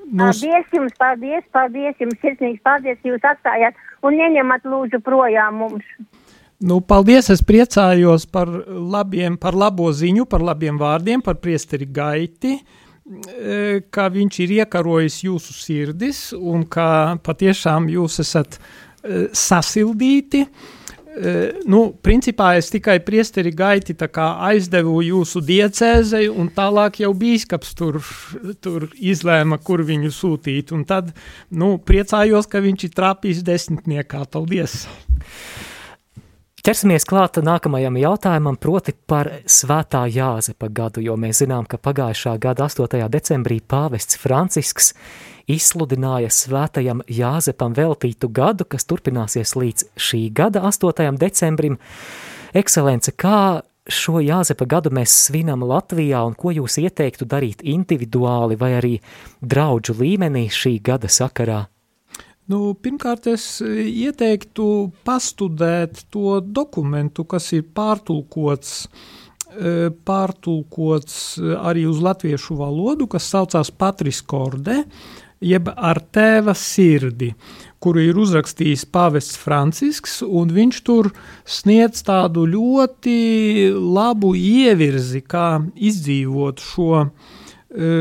[0.08, 0.40] Nos...
[0.40, 3.76] Paldies jums, paldies, paldies jums, sirsnīgs paldies, jūs atstājāt
[4.08, 5.84] un neņemat lūdzu projām mums.
[6.58, 12.56] Nu, paldies, es priecājos par, labiem, par labo ziņu, par labiem vārdiem, par priesteri gaiti,
[12.58, 20.42] e, ka viņš ir iekarojis jūsu sirdis un ka patiešām jūs esat e, sasildīti.
[20.48, 21.36] E,
[21.70, 28.02] nu, principā es tikai priesteri gaiti aizdevu jūsu diecēzei, un tālāk jau bīskaps tur,
[28.66, 30.74] tur izlēma, kur viņu sūtīt.
[30.74, 31.14] Un tad
[31.54, 34.26] nu, priecājos, ka viņš ir trapījis desmitniekā.
[34.26, 34.88] Paldies!
[36.66, 42.66] Ķersimies klāt nākamajam jautājumam, proti par svētā Jāzepa gadu, jo mēs zinām, ka pagājušā gada
[42.66, 43.04] 8.
[43.14, 44.90] decembrī pāvests Francisks
[45.48, 51.14] izsludināja svētajam Jāzepam veltītu gadu, kas turpināsies līdz šī gada 8.
[51.22, 51.78] decembrim.
[52.58, 58.74] Ekscelence, kā šo Jāzepa gadu mēs svinam Latvijā un ko jūs ieteiktu darīt individuāli vai
[58.82, 58.96] arī
[59.46, 61.68] draudžu līmenī šī gada sakarā?
[62.48, 64.66] Nu, pirmkārt, es e, ieteiktu
[65.08, 68.86] pastudēt to dokumentu, kas ir pārtulkots,
[69.52, 74.80] e, pārtulkots e, arī uz latviešu valodu, kas saucās Patris Korde,
[75.44, 77.34] jeb ar tēva sirdi,
[77.84, 81.12] kuru ir uzrakstījis pāvests Francisks, un viņš tur
[81.44, 83.18] sniedz tādu ļoti
[83.76, 87.08] labu ievirzi, kā izdzīvot šo,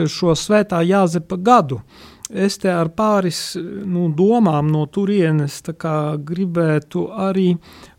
[0.08, 1.82] šo svētā Jāzepa gadu.
[1.82, 7.54] Uh, es te ar pāris nu, domām no turienes gribētu arī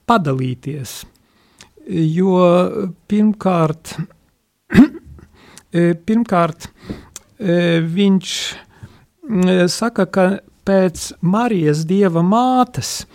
[0.07, 1.03] padalīties.
[1.87, 2.39] Jo
[3.07, 3.95] pirmkārt,
[6.07, 6.67] pirmkārt
[7.97, 8.33] viņš
[9.71, 10.25] saka, ka
[10.67, 13.05] pēc Marijas dieva mātes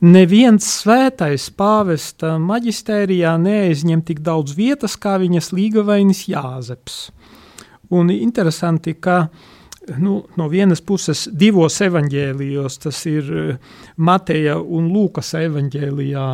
[0.00, 7.08] neviens svētais pāvesta maģistērijā neaizņem tik daudz vietas kā viņas līgavainis Jāzeps.
[7.90, 9.59] Un interesanti, ka uh,
[9.98, 16.26] nu, no vienas puses divos evaņģēlijos, tas ir eh, Mateja un Lūkas evaņģēlijā,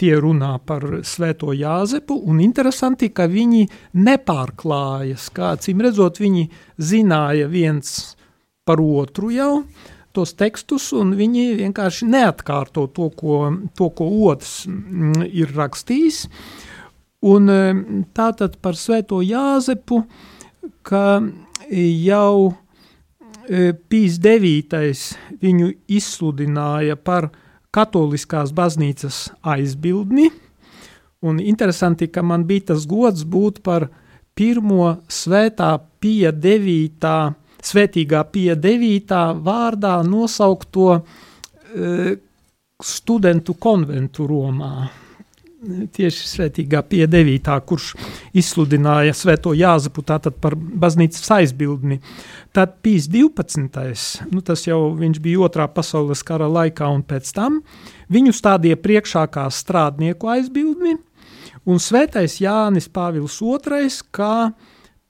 [0.00, 3.66] tie runā par svēto Jāzepu, un interesanti, ka viņi
[3.98, 8.16] nepārklājas, kā cim redzot, viņi zināja viens
[8.66, 9.52] par otru jau,
[10.12, 13.38] tos tekstus, un viņi vienkārši neatkārto to, ko,
[13.78, 14.62] to, ko otrs
[15.28, 16.26] ir rakstījis.
[17.32, 17.48] Un
[18.12, 20.02] tātad par svēto Jāzepu,
[20.82, 21.22] ka
[21.70, 22.52] jau
[23.42, 24.76] Pīs 9.
[25.42, 27.30] viņu izsludināja par
[27.74, 30.28] katoliskās baznīcas aizbildni,
[31.26, 33.88] un interesanti, ka man bija tas gods būt par
[34.38, 37.12] pirmo svētā Pija 9.
[37.62, 39.18] svētīgā Pija 9.
[39.42, 42.16] vārdā nosaukto e,
[42.82, 45.01] studentu konventu Romā
[45.62, 47.92] tieši svētīgā piedevītā, kurš
[48.36, 52.00] izsludināja svēto Jāzepu tātad par baznīcas aizbildni.
[52.52, 54.26] Tad Pīs 12.
[54.32, 57.60] Nu, tas jau viņš bija otrā pasaules kara laikā un pēc tam,
[58.12, 60.96] viņu stādīja priekšā kā strādnieku aizbildni,
[61.66, 64.34] un svētais Jānis Pāvils II kā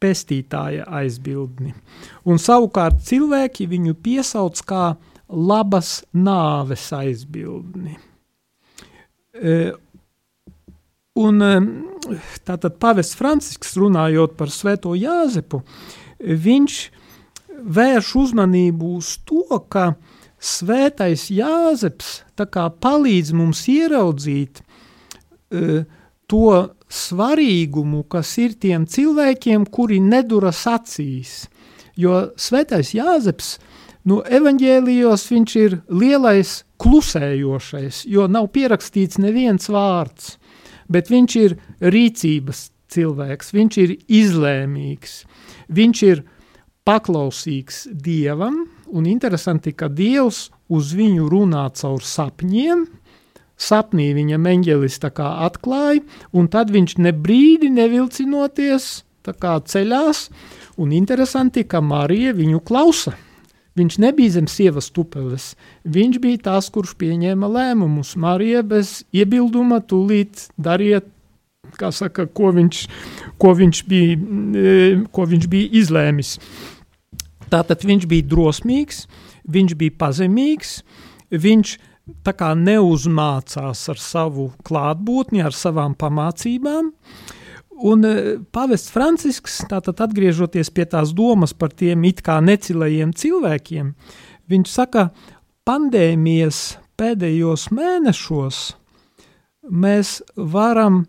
[0.02, 1.72] pestītāja aizbildni.
[2.26, 4.84] Un savukārt cilvēki viņu piesauc kā
[5.32, 7.96] labas nāves aizbildni.
[9.32, 9.72] E,
[11.12, 11.42] Un
[12.48, 15.60] tātad pavests Francisks runājot par svēto Jāzepu,
[16.16, 16.76] viņš
[17.62, 19.92] vērš uzmanību uz to, ka
[20.40, 22.22] svētais Jāzeps
[22.80, 25.84] palīdz mums ieraudzīt uh,
[26.32, 26.48] to
[26.88, 31.42] svarīgumu, kas ir tiem cilvēkiem, kuri neduras acīs.
[31.92, 33.58] Jo svētais Jāzeps,
[34.08, 40.38] nu, evaņģēlijos viņš ir lielais klusējošais, jo nav pierakstīts neviens vārds
[40.88, 45.22] bet viņš ir rīcības cilvēks, viņš ir izlēmīgs,
[45.72, 46.24] viņš ir
[46.86, 52.84] paklausīgs Dievam, un interesanti, ka Dievs uz viņu runā caur sapņiem,
[53.56, 56.02] sapnī viņa eņģelis tā kā atklāja,
[56.34, 60.26] un tad viņš ne brīdi nevilcinoties tā kā ceļās,
[60.82, 63.14] un interesanti, ka Marija viņu klausa.
[63.78, 65.52] Viņš nebija zem sievas tupeles.
[65.88, 68.12] Viņš bija tas, kurš pieņēma lēmumus.
[68.20, 71.08] Marija bez iebilduma tūlīt dariet,
[71.80, 72.82] saka, ko viņš,
[73.40, 74.74] ko viņš, bija, e,
[75.14, 76.36] ko viņš bija izlēmis.
[77.52, 79.06] Tātad viņš bija drosmīgs,
[79.48, 80.82] viņš bija pazemīgs,
[81.32, 81.76] viņš
[82.60, 87.41] neuzmācās ar savu klātbūtni, ar savām pamācībām, uh,
[87.82, 93.88] Un e, pavests Francisks, tātad atgriežoties pie tās domas par tiem it kā necilajiem cilvēkiem,
[94.52, 95.08] viņš saka,
[95.66, 98.60] pandēmijas pēdējos mēnešos
[99.66, 101.00] mēs varam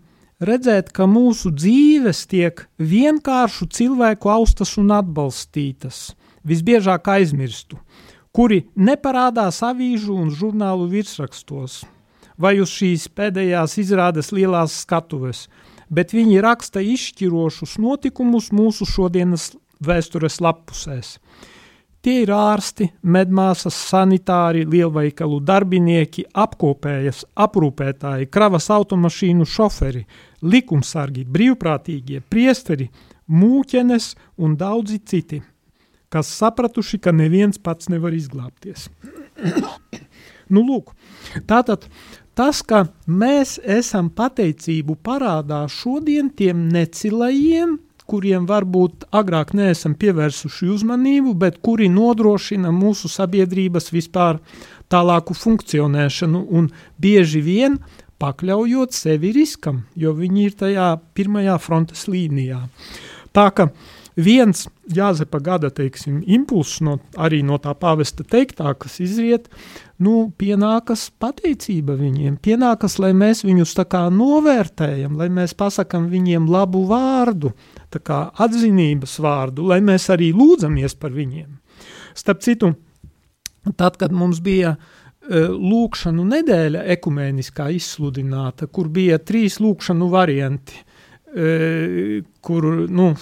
[0.42, 7.78] redzēt, ka mūsu dzīves tiek vienkāršu cilvēku austas un atbalstītas, visbiežāk aizmirstu,
[8.34, 11.84] kuri neparādās avīžu un žurnālu virsrakstos.
[12.34, 15.46] Vai uz šīs pēdējās izrādes lielās skatuves–
[15.94, 19.52] bet viņi raksta izšķirošus notikumus mūsu šodienas
[19.84, 21.18] vēstures lapusēs.
[22.04, 30.04] Tie ir ārsti, medmāsas, sanitāri, lielveikalu darbinieki, apkopējas, aprūpētāji, kravas automašīnu šoferi,
[30.44, 32.90] likumsargi, brīvprātīgie, priesteri,
[33.32, 34.10] mūķenes
[34.44, 35.40] un daudzi citi,
[36.12, 38.90] kas sapratuši, ka neviens pats nevar izglābties.
[40.54, 40.92] nu, lūk,
[41.48, 41.88] tātad
[42.38, 47.78] tas, ka mēs esam pateicību parādā šodien tiem necilajiem,
[48.10, 54.42] kuriem varbūt agrāk neesam pievērsuši uzmanību, bet kuri nodrošina mūsu sabiedrības vispār
[54.92, 56.70] tālāku funkcionēšanu un
[57.02, 57.80] bieži vien
[58.22, 62.62] pakļaujot sevi riskam, jo viņi ir tajā pirmajā frontes līnijā.
[63.34, 63.70] Tā ka
[64.16, 69.48] viens Jāzepa gada, teiksim, impulss no, arī no tā pāvesta teiktā, kas izriet,
[70.02, 76.48] nu, pienākas pateicība viņiem, pienākas, lai mēs viņus tā kā novērtējam, lai mēs pasakam viņiem
[76.50, 77.54] labu vārdu,
[77.94, 81.52] tā kā atzinības vārdu, lai mēs arī lūdzamies par viņiem.
[82.18, 82.74] Starp citu,
[83.78, 92.22] tad, kad mums bija uh, lūkšanu nedēļa ekumēniskā izsludināta, kur bija trīs lūkšanu varianti, uh,
[92.42, 93.14] kur, nu,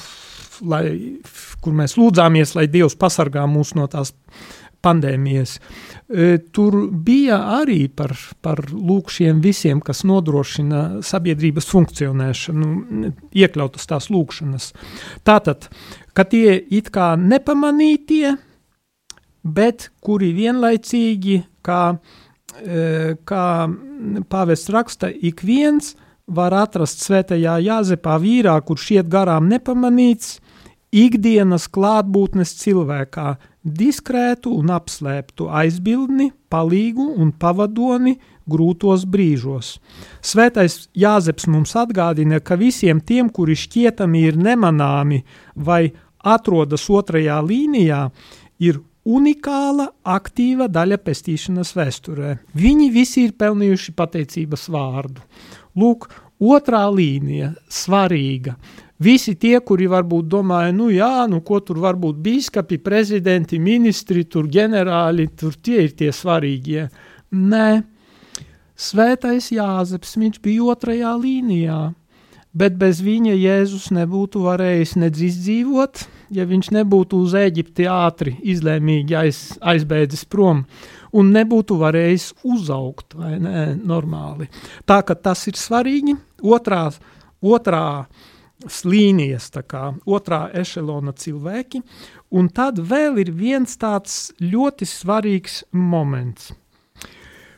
[0.68, 0.86] lai,
[1.62, 4.14] kur mēs lūdzāmies, lai Dievs pasargā mūs no tās
[4.84, 5.58] pandēmijas.
[5.58, 12.72] E, tur bija arī par, par lūk šiem visiem, kas nodrošina sabiedrības funkcionēšanu,
[13.38, 14.72] iekļautas tās lūkšanas.
[15.28, 15.70] Tātad,
[16.18, 18.36] ka tie it kā nepamanītie,
[19.42, 21.82] bet kuri vienlaicīgi, kā,
[22.62, 23.48] e, kā
[24.30, 25.96] pāvests raksta, ik viens
[26.32, 30.40] var atrast svētajā Jāzepā vīrā, kurš iet garām nepamanīts,
[30.92, 38.16] ikdienas klātbūtnes cilvēkā, diskrētu un apslēptu aizbildni, palīgu un pavadoni
[38.49, 39.76] grūtos brīžos.
[40.26, 45.22] Svētais Jāzeps mums atgādina, ka visiem tiem, kuri šķietami ir nemanāmi
[45.55, 48.07] vai atrodas otrajā līnijā,
[48.62, 52.36] ir unikāla, aktīva daļa pestīšanas vēsturē.
[52.53, 55.24] Viņi visi ir pelnījuši pateicības vārdu.
[55.78, 56.09] Lūk,
[56.41, 58.55] otrā līnija- svarīga.
[59.02, 64.28] Visi tie, kuri varbūt domāja, nu jā, nu ko tur var būt bīskapi, prezidenti, ministri,
[64.30, 66.86] tur ģenerāļi, tur tie ir tie svarīgie.
[67.34, 67.82] Nē,
[68.78, 71.80] svētais Jāzeps, viņš bija otrajā līnijā,
[72.54, 76.04] bet bez viņa Jēzus nebūtu varējis nedz izdzīvot,
[76.38, 80.66] ja viņš nebūtu uz Eģipti ātri, izlēmīgi aiz, aizbēdzis prom
[81.18, 84.45] un nebūtu varējis uzaugt, vai ne, normāli.
[84.86, 86.86] Tā, ka tas ir svarīgi, otrā,
[87.41, 87.88] otrā
[88.86, 91.82] līnijas, tā kā otrā ešelona cilvēki,
[92.38, 96.51] un tad vēl ir viens tāds ļoti svarīgs moments,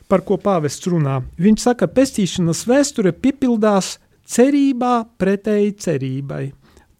[0.08, 1.20] par ko pāvests runā.
[1.40, 3.98] Viņš saka, pestīšanas vēsture piepildās
[4.28, 6.44] cerībā pretēji cerībai,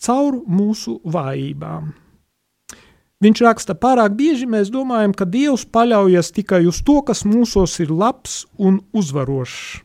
[0.01, 1.93] caur mūsu vājībām.
[3.25, 7.95] Viņš raksta, pārāk bieži mēs domājam, ka Dievs paļaujas tikai uz to, kas mūsos ir
[7.95, 9.84] labs un uzvarošs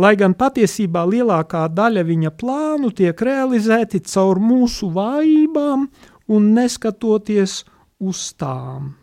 [0.00, 5.86] lai gan patiesībā lielākā daļa viņa plānu tiek realizēti caur mūsu vājībām
[6.30, 7.60] un neskatoties
[8.00, 8.94] uz tām.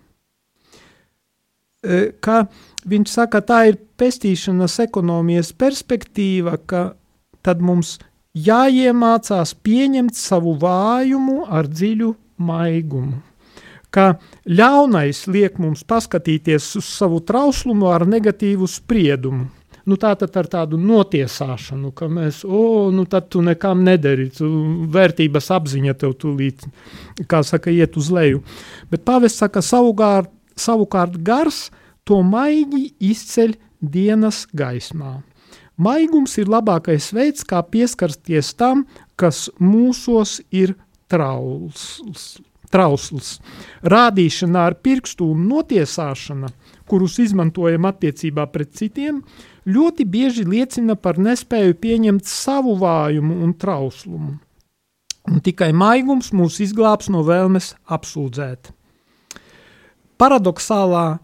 [1.86, 2.48] E, ka
[2.90, 6.84] viņš saka, tā ir pestīšanas ekonomijas perspektīva, ka
[7.46, 7.98] tad mums
[8.38, 13.22] jāiemācās pieņemt savu vājumu ar dziļu maigumu.
[13.94, 19.48] Ka ļaunais liek mums paskatīties uz savu trauslumu ar negatīvu spriedumu,
[19.88, 24.50] nu, tātad ar tādu notiesāšanu, ka mēs, o, nu, tad tu nekam nedari, tu
[24.94, 26.68] vērtības apziņa tev tūlīt,
[27.32, 28.44] kā saka, iet uz leju.
[28.92, 31.68] Bet pavests saka, savukārt, savukārt gars
[32.08, 35.20] to maigi izceļ dienas gaismā.
[35.78, 40.74] Maigums ir labākais veids, kā pieskarsties tam, kas mūsos ir
[41.12, 42.40] trausls.
[42.74, 43.38] trausls.
[43.86, 46.50] Rādīšana ar pirkstu un notiesāšana,
[46.90, 49.22] kurus izmantojam attiecībā pret citiem,
[49.68, 54.38] ļoti bieži liecina par nespēju pieņemt savu vājumu un trauslumu.
[55.28, 58.72] Un tikai maigums mūs izglābs no vēlmes apsūdzēt.
[60.18, 61.20] Paradoxālā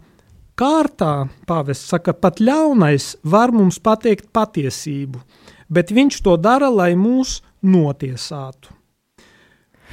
[0.59, 1.13] kārtā
[1.47, 5.23] pāvests saka, pat ļaunais var mums pateikt patiesību,
[5.71, 8.75] bet viņš to dara, lai mūs notiesātu.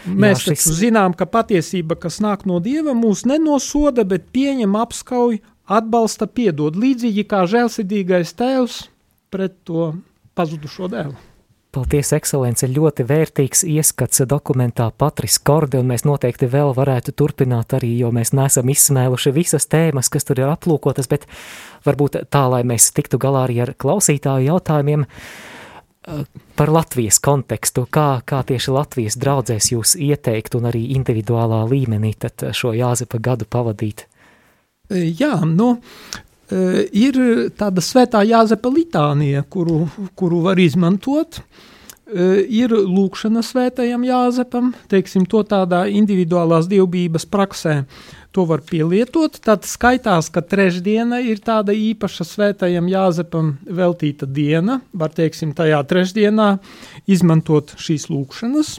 [0.09, 0.67] Mēs Jā, šis...
[0.81, 5.41] zinām, ka patiesība, kas nāk no Dieva, mūs nenosoda, bet pieņem apskauj
[5.71, 8.85] atbalsta, piedod, līdzīgi kā žēlsirdīgais tēvs
[9.31, 9.93] pret to
[10.35, 11.19] pazudušo dēlu.
[11.71, 17.93] Paldies, ekscelence, ļoti vērtīgs ieskats dokumentā Patris Korde, un mēs noteikti vēl varētu turpināt arī,
[18.01, 21.29] jo mēs nesam izsmēluši visas tēmas, kas tur ir aplūkotas, bet
[21.87, 26.27] varbūt tā, lai mēs tiktu galā arī ar klausītāju jautājumiem eh,
[26.59, 32.51] par Latvijas kontekstu, kā, kā tieši Latvijas draudzēs jūs ieteikt un arī individuālā līmenī tad
[32.51, 34.10] šo Jāzepa gadu pavadīt.
[34.91, 35.77] Jā, nu,
[36.51, 37.19] ir
[37.59, 39.85] tāda svētā Jāzepa litānija, kuru,
[40.19, 41.43] kuru var izmantot.
[42.11, 47.85] Ir lūkšana svētajam Jāzepam, teiksim, to tādā individuālās dievbības praksē.
[48.35, 49.39] To var pielietot.
[49.43, 54.81] Tad skaitās, ka trešdiena ir tāda īpaša svētajam Jāzepam veltīta diena.
[54.91, 56.49] Var, teiksim, tajā trešdienā
[57.11, 58.75] izmantot šīs lūkšanas.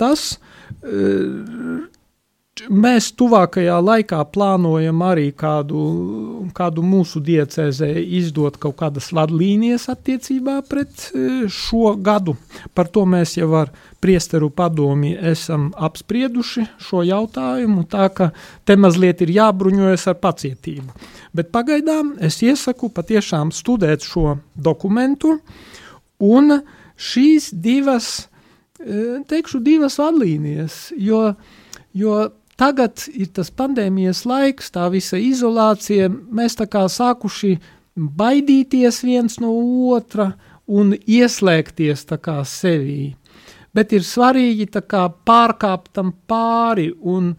[0.00, 0.26] Tas
[2.52, 5.78] Mēs tuvākajā laikā plānojam arī kādu,
[6.52, 7.86] kādu mūsu diecēzē
[8.18, 12.34] izdot kaut kādas vadlīnijas attiecībā pret e, šo gadu.
[12.76, 13.70] Par to mēs jau ar
[14.04, 18.28] priesteru padomi esam apsprieduši šo jautājumu, tā ka
[18.68, 20.92] te mazliet ir jābruņojas ar pacietību.
[21.32, 25.38] Bet pagaidām es iesaku patiešām studēt šo dokumentu
[26.20, 26.58] un
[27.00, 28.28] šīs divas,
[28.76, 31.24] e, teikšu, divas vadlīnijas, jo,
[31.96, 32.20] jo
[32.62, 36.06] Tagad ir tas pandēmijas laiks, tā visa izolācija.
[36.08, 37.56] Mēs tā kā sākuši
[37.98, 39.50] baidīties viens no
[39.90, 40.28] otra
[40.70, 43.16] un ieslēgties tā kā sevī.
[43.74, 47.32] Bet ir svarīgi tā kā pārkāpt tam pāri un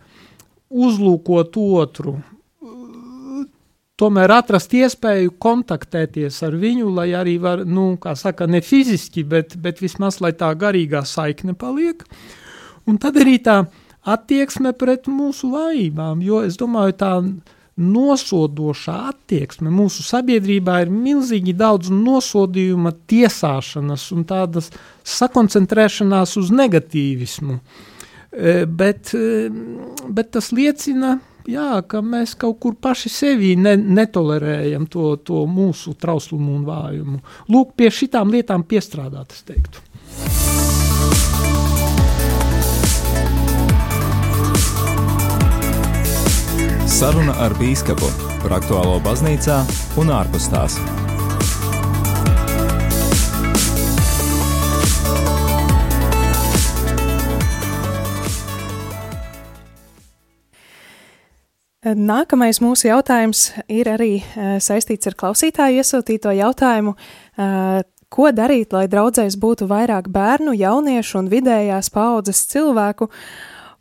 [0.67, 2.17] uzlūkot otru,
[3.95, 9.55] tomēr atrast iespēju kontaktēties ar viņu, lai arī var, nu, kā saka, ne fiziski, bet,
[9.55, 12.03] bet vismaz, lai tā garīgā saikne paliek.
[12.89, 13.61] Un tad arī tā
[14.03, 17.13] attieksme pret mūsu vājībām, jo es domāju, tā
[17.79, 24.69] nosodošā attieksme mūsu sabiedrībā ir milzīgi daudz nosodījuma, tiesāšanas un tādas
[25.15, 27.59] sakoncentrēšanās uz negatīvismu.
[28.67, 29.11] bet,
[30.09, 31.17] bet tas liecina,
[31.49, 37.19] jā, ka mēs kaut kur paši sevi ne, netolerējam to, to mūsu trauslumu un vājumu.
[37.49, 40.42] Lūk, pie šitām lietām piestrādāt, es teiktu.
[46.93, 48.05] Saruna ar Bīskapu
[48.43, 49.55] par aktuālo baznīcā
[49.97, 50.75] un ārpus tās.
[61.81, 66.93] Nākamais mūsu jautājums ir arī uh, saistīts ar klausītāju iesūtīto jautājumu.
[66.93, 67.81] Uh,
[68.13, 73.09] ko darīt, lai draudzēs būtu vairāk bērnu, jauniešu un vidējās paudzes cilvēku,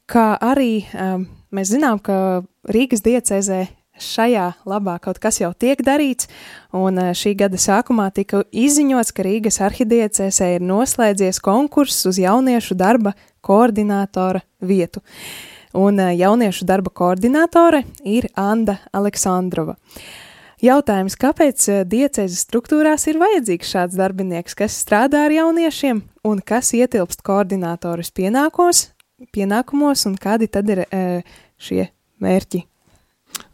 [0.09, 2.15] kā arī um, Mēs zinām, ka
[2.63, 3.65] Rīgas diecezē
[3.99, 6.29] šajā labā kaut kas jau tiek darīts,
[6.73, 12.77] un eh, šī gada sākumā tika izziņots, ka Rīgas arhidiecēsē ir noslēdzies konkurss uz jauniešu
[12.79, 15.03] darba koordinātora vietu.
[15.75, 19.75] Un eh, jauniešu darba koordinātore ir Anda Aleksandrova.
[20.63, 26.71] Jautājums, kāpēc eh, diecēzes struktūrās ir vajadzīgs šāds darbinieks, kas strādā ar jauniešiem un kas
[26.79, 28.93] ietilpst koordinātoras pienākos,
[29.35, 30.85] pienākumos un kādi tad ir
[31.59, 31.89] šie
[32.23, 32.63] mērķi?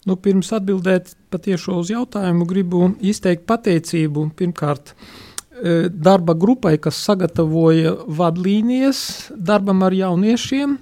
[0.08, 4.28] Nu, pirms atbildēt patiešo uz jautājumu, gribu izteikt pateicību.
[4.38, 9.02] Pirmkārt e, darba grupai, kas sagatavoja vadlīnijas
[9.34, 10.78] darbam ar jauniešiem,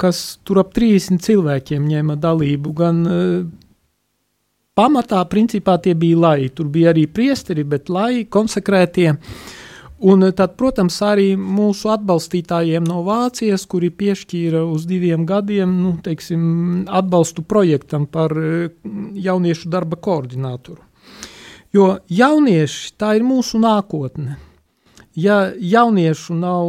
[0.00, 3.20] kas tur ap 30 cilvēkiem ņēma dalību, gan e,
[4.76, 9.55] pamatā, principā tie bija lai, tur bija arī priesteri, bet lai konsekrētie, uh,
[9.98, 15.94] Un eh, tad, protams, arī mūsu atbalstītājiem no Vācijas, kuri piešķīra uz diviem gadiem nu,
[16.04, 18.68] teiksim, atbalstu projektam par eh,
[19.28, 20.82] jauniešu darba koordinātoru.
[21.72, 24.36] Jo jaunieši tā ir mūsu nākotne.
[25.16, 26.68] Ja jauniešu nav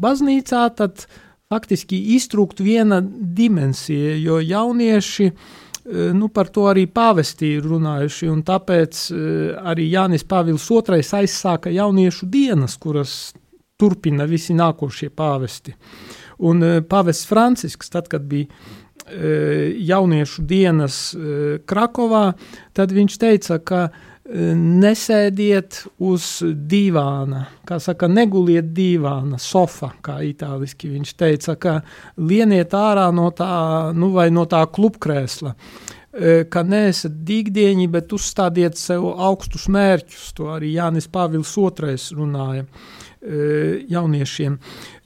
[0.00, 1.04] baznīcā, tad
[1.52, 8.42] faktiski iztrūkt viena dimensija, jo jaunieši Eh, nu, par to arī pāvestī ir runājuši, un
[8.46, 13.34] tāpēc eh, arī Jānis Pāvils II aizsāka jauniešu dienas, kuras
[13.78, 15.76] turpina visi nākošie pāvesti.
[16.42, 18.50] Un eh, pāvests Francisks, tad, kad bija
[19.06, 20.96] jauniešu dienas
[21.70, 22.24] Krakovā,
[22.74, 23.82] tad viņš teica, ka
[24.26, 31.74] nesēdiet uz dīvāna, kā saka, neguliet dīvāna, sofa, kā itāliski viņš teica, ka
[32.18, 38.78] lieniet ārā no tā, nu vai no tā klubkrēsla, e, ka neesat dīgdieņi, bet uzstādiet
[38.80, 44.56] sev augstus mērķus, to arī Jānis Pāvils II runāja e, jauniešiem.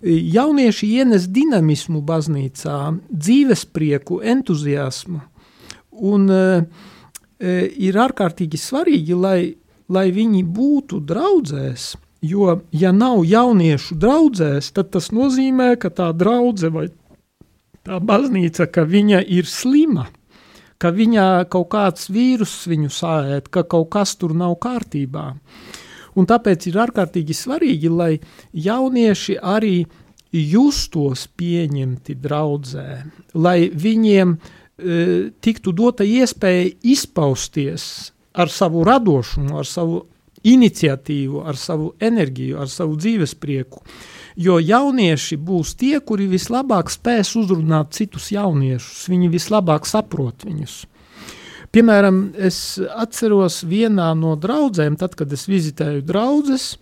[0.01, 2.79] E, jaunieši ienes dinamismu baznīcā,
[3.11, 5.21] dzīvesprieku, entuziasmu,
[6.01, 6.89] un uh,
[7.41, 9.41] ir ārkārtīgi svarīgi, lai,
[9.89, 11.95] lai viņi būtu draudzēs.
[12.21, 16.87] Jo, ja nav jauniešu draudzēs, tad tas nozīmē, ka tā draudzene vai
[17.87, 20.05] tā baznīca, ka viņa ir slima,
[20.77, 25.33] ka viņā kaut kāds vīrus viņu sāēt, ka kaut kas tur nav kārtībā.
[26.21, 28.13] Un tāpēc ir ārkārtīgi svarīgi, lai
[28.53, 29.87] jaunieši arī
[30.31, 32.89] justos pieņemti draudzē,
[33.41, 34.60] lai viņiem uh, E,
[35.41, 37.85] tiktu dota iespēja izpausties
[38.33, 40.05] ar savu radošumu, ar savu
[40.47, 43.83] iniciatīvu, ar savu enerģiju, ar savu dzīvesprieku.
[44.41, 50.85] Jo jaunieši būs tie, kuri vislabāk spēs uzrunāt citus jauniešus, viņi vislabāk saprot viņus.
[51.71, 56.73] Piemēram, es atceros vienā no draudzēm, tad, kad es vizitēju draugus,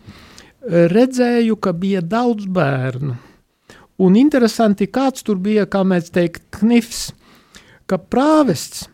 [0.63, 3.19] redzēju, ka bija daudz bērnu.
[3.99, 7.09] Un interesanti, kāds tur bija, kā mēs teikt, knifs
[7.89, 8.87] ka prāvests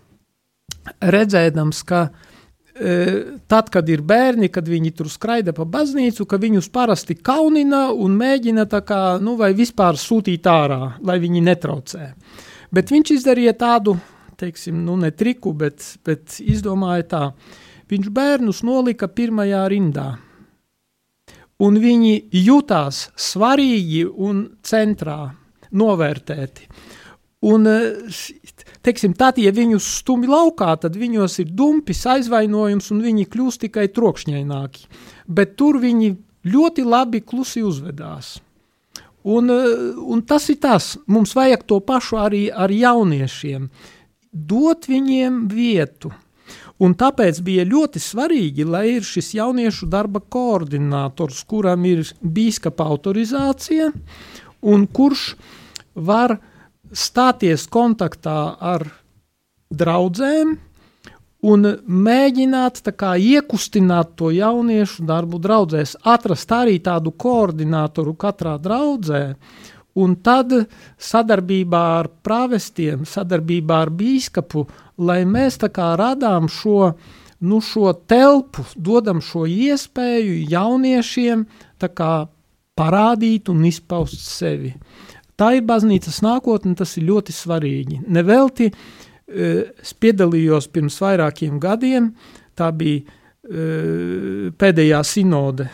[1.01, 2.95] redzēdams, ka e,
[3.51, 8.17] tad, kad ir bērni, kad viņi tur skraida pa baznīcu, ka viņus parasti kaunina un
[8.21, 12.11] mēģina tā kā, nu, vai vispār sūtīt ārā, lai viņi netraucē.
[12.75, 13.97] Bet viņš izdarīja tādu,
[14.41, 17.25] teiksim, nu, ne triku, bet, bet izdomāja tā.
[17.91, 20.09] Viņš bērnus nolika pirmajā rindā.
[21.63, 25.19] Un viņi jutās svarīgi un centrā
[25.71, 26.67] novērtēti.
[27.45, 27.69] Un
[28.85, 33.89] teiksim, tad, ja viņus stumj laukā, tad viņos ir dumpis, aizvainojums, un viņi kļūst tikai
[33.95, 34.89] trokšņaināki.
[35.27, 36.15] Bet tur viņi
[36.45, 38.37] ļoti labi klusi uzvedās.
[39.25, 43.71] Un, eh, un tas ir tas, mums vajag to pašu arī ar jauniešiem,
[44.33, 46.13] dot viņiem vietu.
[46.79, 53.93] Un tāpēc bija ļoti svarīgi, lai ir šis jauniešu darba koordinators, kuram ir bīskapa autorizācija
[54.61, 55.37] un kurš
[55.95, 56.43] var uh,
[56.95, 58.87] stāties kontaktā ar
[59.75, 60.55] draudzēm
[61.45, 69.25] un mēģināt kā, iekustināt to jauniešu darbu draudzēs, atrast arī tādu koordinātoru katrā draudzē
[70.01, 70.55] un tad
[70.99, 74.65] sadarbībā ar pravestiem, sadarbībā ar bīskapu,
[74.99, 76.95] lai mēs tā kā radām šo,
[77.45, 81.47] nu, šo telpu, dodam šo iespēju jauniešiem
[81.85, 82.13] kā
[82.75, 84.73] parādīt un izpaust sevi.
[85.41, 88.01] Tā ir baznīcas nākotne, tas ir ļoti svarīgi.
[88.07, 88.71] Nevelti
[89.27, 92.13] es piedalījos pirms vairākiem gadiem,
[92.55, 93.03] tā bija
[93.45, 95.67] pēdējā sinode,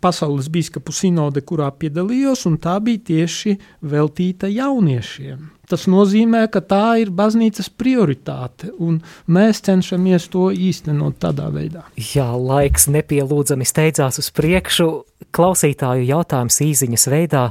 [0.00, 3.58] pasaules biskupu sinode, kurā piedalījos, un tā bija tieši
[3.92, 5.50] veltīta jauniešiem.
[5.70, 11.84] Tas nozīmē, ka tā ir baznīcas prioritāte, un mēs cenšamies to īstenot tādā veidā.
[11.94, 14.88] Jā, laiks nepielūdzami steidzās uz priekšu.
[15.30, 17.44] Klausītāju jautājums īziņas veidā.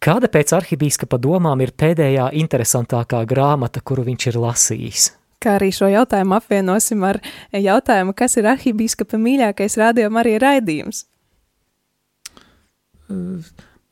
[0.00, 5.10] Kāda pēc arhibīskapa domām ir pēdējā interesantākā grāmata, kuru viņš ir lasījis?
[5.40, 7.18] kā arī šo jautājumu apvienosim ar
[7.56, 11.06] jautājumu, kas ir arhibīskapa mīļākais rādījuma arī raidījums?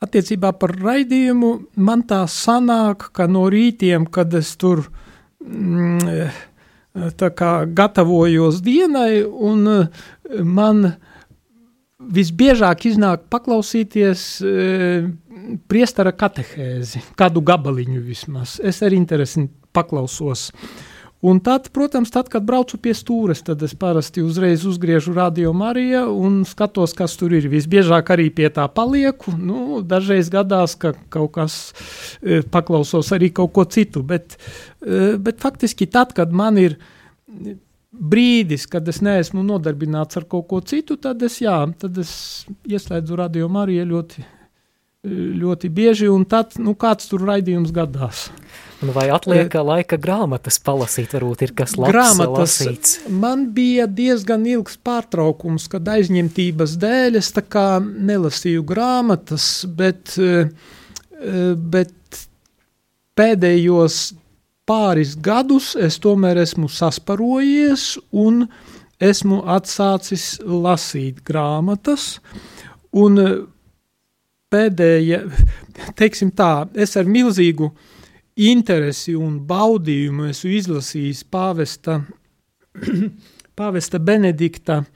[0.05, 1.53] Attiecībā par raidījumu
[1.89, 4.85] man tā sanāk, ka no rītiem, kad es tur
[5.43, 6.29] mm,
[7.19, 9.89] tā kā gatavojos dienai un
[10.45, 10.93] man
[11.99, 14.53] visbiežāk iznāk paklausīties e,
[15.71, 18.59] priestara katehēzi, kādu gabaliņu vismaz.
[18.63, 20.49] Es ar interesi paklausos.
[21.19, 26.05] Un tad, protams, tad, kad braucu pie stūres, tad es parasti uzreiz uzgriežu radio Mariju
[26.15, 27.49] un skatos, kas tur ir.
[27.51, 29.35] Visbiežāk arī pie tā palieku.
[29.35, 31.57] Nu, dažreiz gadās, ka kaut kas
[32.23, 34.39] e, paklausos arī kaut ko citu, bet,
[34.79, 36.79] e, bet faktiski tad, kad man ir
[37.93, 42.13] brīdis, kad es neesmu nodarbināts ar kaut ko citu, tad es, jā, tad es
[42.69, 44.25] ieslēdzu radio Mariju ļoti,
[45.39, 48.29] ļoti bieži, un tad, nu, kāds tur raidījums gadās.
[48.85, 52.93] Un vai atliek laika grāmatas palasīt, varbūt ir kas labs grāmatas, lasīts?
[53.11, 60.53] Man bija diezgan ilgs pārtraukums, kad aizņemtības dēļ es tā kā nelasīju grāmatas, bet, eh,
[61.57, 62.23] bet
[63.19, 64.03] pēdējos
[64.69, 68.45] pāris gadus es tomēr esmu sasparojies un
[69.01, 72.19] esmu atsācis lasīt grāmatas,
[72.93, 73.21] un
[74.53, 75.23] pēdējie,
[75.97, 77.87] teiksim tā, es ar milzīgu uh,
[78.39, 81.99] interesi un baudījumu esmu izlasījis pāvesta,
[83.59, 84.87] pāvesta Benedikta e,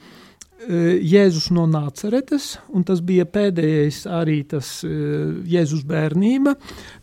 [0.69, 4.91] Jēzus no Nāceretes, un tas bija pēdējais arī tas e,
[5.49, 6.55] Jēzus bērnība.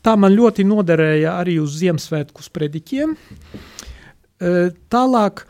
[0.06, 3.16] Tā man ļoti noderēja arī uz Ziemassvētku sprediķiem.
[3.16, 4.54] E,
[4.92, 5.44] tālāk,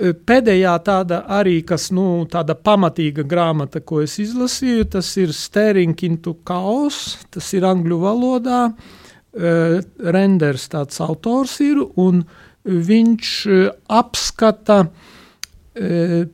[0.00, 6.38] pēdējā tāda arī, kas, nu, tāda pamatīga grāmata, ko es izlasīju, tas ir Staring into
[6.48, 8.64] Chaos, tas ir angļu valodā,
[9.32, 9.80] Eh,
[10.12, 12.20] Renders tāds autors ir, un
[12.68, 14.82] viņš eh, apskata
[15.72, 16.26] eh,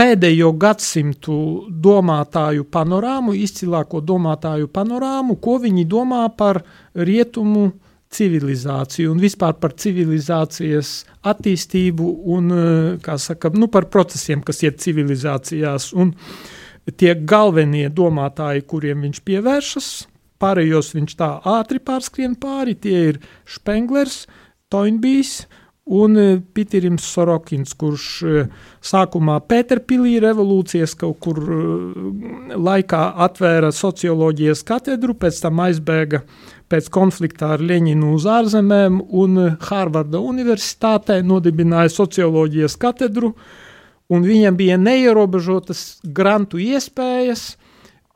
[0.00, 1.36] pēdējo gadsimtu
[1.84, 6.62] domātāju panorāmu, izcilāko domātāju panorāmu, ko viņi domā par
[6.96, 7.68] rietumu
[8.10, 10.94] civilizāciju un vispār par civilizācijas
[11.30, 12.54] attīstību un,
[13.04, 15.92] kā saka, nu par procesiem, kas iet civilizācijās.
[15.92, 16.14] Un
[16.96, 19.90] tie galvenie domātāji, kuriem viņš pievēršas,
[20.40, 24.22] Pārējos viņš tā ātri pārskrien pāri, tie ir Špenglers,
[24.72, 25.42] Toinbijs
[25.90, 28.42] un e, Pitirims Sorokins, kurš e,
[28.86, 31.58] sākumā Pēterpilī revolūcijas kaut kur e,
[32.54, 36.22] laikā atvēra socioloģijas katedru, pēc tam aizbēga
[36.70, 43.34] pēc konfliktā ar Leņinu uz ārzemēm un Hārvarda universitātē nodibināja socioloģijas katedru,
[44.10, 47.50] un viņam bija neierobežotas grantu iespējas–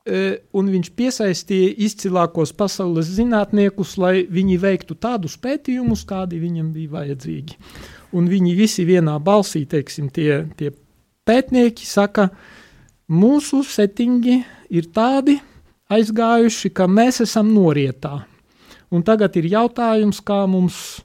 [0.05, 7.57] un viņš piesaistīja izcilākos pasaules zinātniekus, lai viņi veiktu tādus pētījumus, kādi viņam bija vajadzīgi.
[8.15, 10.69] Un viņi visi vienā balsī, teiksim, tie, tie
[11.25, 12.29] pētnieki saka,
[13.09, 15.39] mūsu settingi ir tādi
[15.89, 18.23] aizgājuši, ka mēs esam norietā.
[18.93, 21.01] Un tagad ir jautājums, kā mums,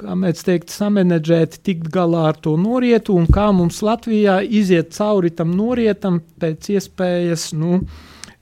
[0.00, 5.32] kā mēs teikt, samenedžēt, tikt galā ar to norietu un kā mums Latvijā iziet cauri
[5.36, 7.82] tam norietam pēc iespējas, nu,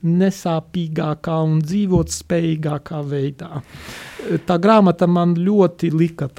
[0.01, 3.59] nesāpīgākā un dzīvot spējīgākā veidā.
[4.47, 6.29] Tā grāmata man ļoti lika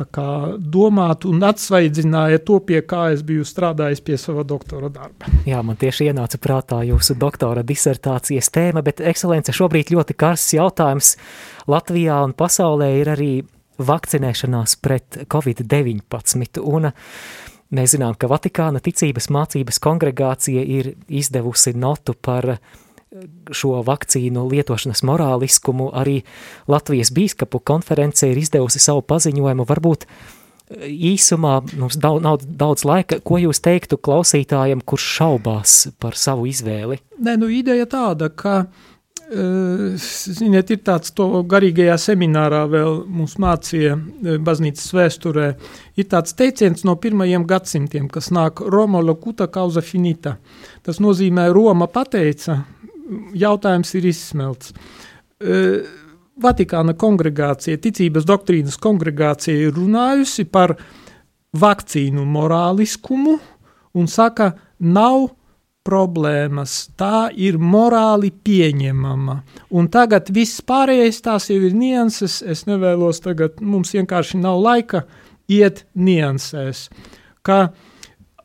[0.59, 5.31] domāt un atsvaidzināja to, pie kā es biju strādājis pie sava doktora darba.
[5.47, 11.19] Jā, man tieši ienāca prātā jūsu doktora disertācijas tēma, bet ekscelence šobrīd ļoti karsts jautājums
[11.71, 13.35] Latvijā un pasaulē ir arī
[13.87, 16.93] vakcinēšanās pret Covid-19 un
[17.73, 22.59] Mēs zinām, ka Vatikāna ticības mācības kongregācija ir izdevusi notu par
[23.53, 26.21] šo vakcīnu lietošanas morāliskumu arī
[26.69, 29.67] Latvijas bīskapu konference ir izdevusi savu paziņojumu.
[29.69, 30.09] Varbūt e,
[31.13, 37.01] īsumā mums daudz, nav daudz laika, ko jūs teiktu klausītājiem, kurš šaubās par savu izvēli?
[37.21, 38.67] Nē, nu ideja tāda, ka
[39.33, 43.95] Ziniet, ir tāds to garīgajā seminārā vēl mums mācīja
[44.45, 45.47] baznīcas vēsturē.
[45.97, 50.37] Ir tāds teiciens no pirmajiem gadsimtiem, kas nāk Roma locuta causa finita.
[50.85, 52.59] Tas nozīmē Roma pateica,
[53.33, 54.75] jautājums ir izsmelts.
[56.43, 60.77] Vatikāna kongregācija, ticības doktrīnas kongregācija ir runājusi par
[61.57, 63.39] vakcīnu morāliskumu
[63.97, 65.31] un saka, nav
[65.87, 69.37] problēmas, tā ir morāli pieņemama.
[69.75, 75.05] Un tagad viss pārējais tās jau ir nianses, es nevēlos tagad, mums vienkārši nav laika
[75.51, 76.87] iet niansēs,
[77.43, 77.73] ka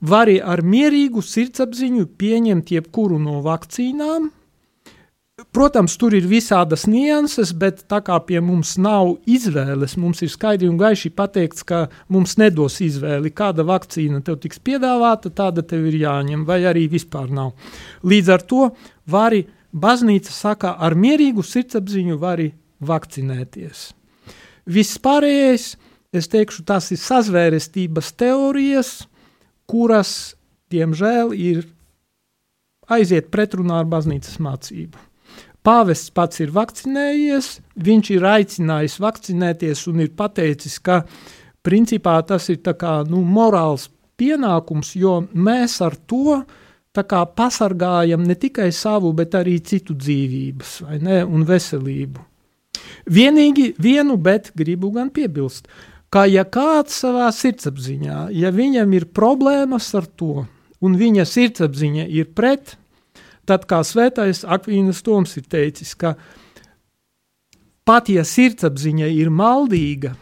[0.01, 4.31] vari ar mierīgu sirdsapziņu pieņemt jebkuru no vakcīnām,
[5.37, 10.65] Protams, tur ir visādas nianses, bet tā kā pie mums nav izvēles, mums ir skaidri
[10.65, 15.99] un gaiši pateikts, ka mums nedos izvēli, kāda vakcīna tev tiks piedāvāta, tāda tev ir
[15.99, 17.51] jāņem, vai arī vispār nav.
[18.01, 18.63] Līdz ar to
[19.13, 22.47] vari, baznīca saka, ar mierīgu sirdsapziņu vari
[22.81, 23.83] vakcinēties.
[24.73, 25.67] Viss pārējais,
[26.17, 28.95] es teikšu, tas ir sazvērestības teorijas,
[29.69, 30.15] kuras,
[30.73, 31.61] diemžēl, ir
[32.89, 35.06] aiziet pretrunā ar baznīcas mācību.
[35.67, 37.49] Pāvests pats ir vakcinējies,
[37.83, 41.01] viņš ir aicinājis vakcinēties un ir pateicis, ka
[41.65, 46.39] principā tas ir kā, nu, morāls pienākums, jo mēs ar to
[46.97, 50.71] kā, pasargājam ne tikai savu, bet arī citu dzīvības
[51.03, 52.23] ne, un veselību.
[53.11, 55.67] Vienīgi vienu, bet gribu gan piebilst,
[56.09, 60.47] ka ja kāds savā sirdsapziņā, ja viņam ir problēmas ar to,
[60.81, 62.77] un viņa sirdsapziņa ir pret,
[63.47, 66.15] Tad kā svētais Akvīnas Toms ir teicis, ka
[67.87, 70.13] pat ja sirdsapziņa ir maldīga,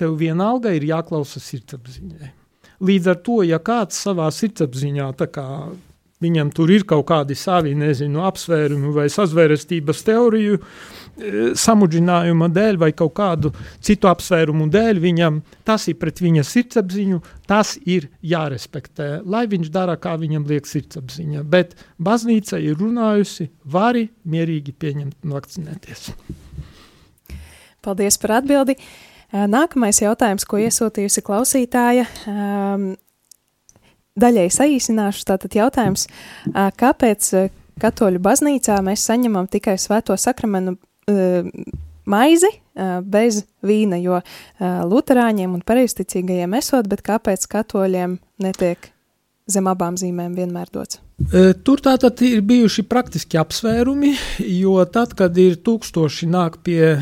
[0.00, 2.32] tev vienalga ir jāklausa sirdsapziņai.
[2.82, 5.46] Līdz ar to, ja kāds savā sirdsapziņā kā
[6.22, 10.62] viņam tur ir kaut kādi savi, nezinu, apsvērumi vai sazvērestības teoriju e,
[11.58, 13.52] samudžinājuma dēļ vai kaut kādu
[13.84, 19.98] citu apsvērumu dēļ, viņam tas ir pret viņa sirdsapziņu, tas ir jārespektē, lai viņš dara,
[20.00, 21.44] kā viņam liek sirdsapziņa.
[21.44, 26.12] Bet baznīca ir runājusi, vari mierīgi pieņemt un vakcinēties.
[27.82, 28.76] Paldies par atbildi.
[29.32, 32.92] Nākamais jautājums, ko iesūtījusi klausītāja, um,
[34.18, 36.06] daļai saīsināšu, tātad jautājums,
[36.52, 37.30] kāpēc
[37.82, 40.76] katoļu baznīcā mēs saņemam tikai svēto sakramenu
[42.04, 42.50] maizi
[43.04, 44.20] bez vīna, jo
[44.60, 48.90] luterāņiem un pareizticīgajiem esot, bet kāpēc katoļiem netiek
[49.52, 51.00] zem abām zīmēm vienmēr dots?
[51.66, 54.14] Tur tātad ir bijuši praktiski apsvērumi,
[54.62, 56.96] jo tad, kad ir tūkstoši nāk pie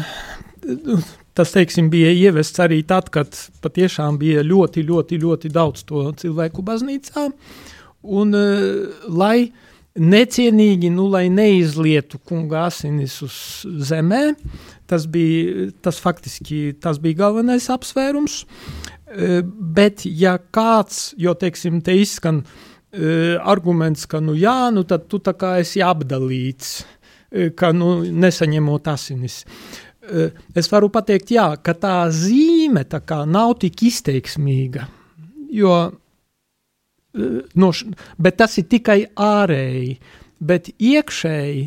[1.40, 3.32] tas, teiksim, bija ievests arī tad, kad
[3.64, 7.30] patiešām bija ļoti, ļoti, ļoti daudz to cilvēku baznīcā,
[8.20, 9.50] un uh, lai
[10.00, 13.38] necienīgi, nu, lai neizlietu kunga asinis uz
[13.88, 14.22] zemē,
[14.90, 19.40] tas bija, tas faktiski, tas bija galvenais apsvērums, uh,
[19.80, 25.22] bet ja kāds, jo, teiksim, te izskan uh, arguments, ka, nu, jā, nu, tad tu
[25.24, 26.82] tā kā esi apdalīts,
[27.30, 29.44] ka, nu, nesaņemot asinis.
[29.46, 29.89] Uh, Eh,
[30.54, 34.86] es varu pateikt, jā, ka tā zīme tā kā nav tik izteiksmīga,
[35.54, 35.74] jo,
[37.14, 37.72] eh, no,
[38.18, 39.98] bet tas ir tikai ārēji,
[40.40, 41.66] bet iekšēji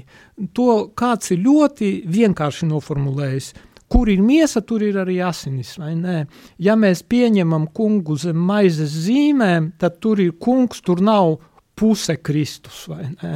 [0.58, 3.54] to kāds ir ļoti vienkārši noformulējis.
[3.94, 6.24] Kur ir miesa, tur ir arī asinis, vai ne?
[6.58, 11.36] Ja mēs pieņemam kungu zem maizes zīmēm, tad tur ir kungs, tur nav
[11.78, 13.36] puse Kristus, vai ne?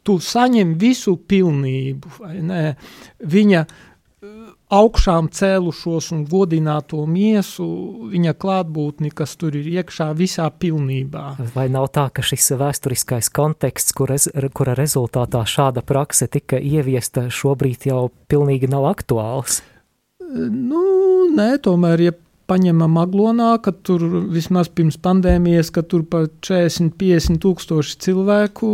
[0.00, 2.62] Tu saņem visu pilnību, vai ne?
[3.20, 3.82] Viņa uh,
[4.74, 7.66] augšām cēlušos un godināto miesu,
[8.12, 11.26] viņa klātbūtni, kas tur ir iekšā visā pilnībā.
[11.54, 17.28] Vai nav tā, ka šis vēsturiskais konteksts, kur rez, kura rezultātā šāda prakse tika ieviesta,
[17.30, 19.62] šobrīd jau pilnīgi nav aktuāls?
[20.34, 20.84] Nu,
[21.34, 22.14] nē, tomēr, ja
[22.50, 28.68] paņemam aglonā, ka tur vismaz pirms pandēmijas, ka tur pa 40, 50 tūkstoši cilvēku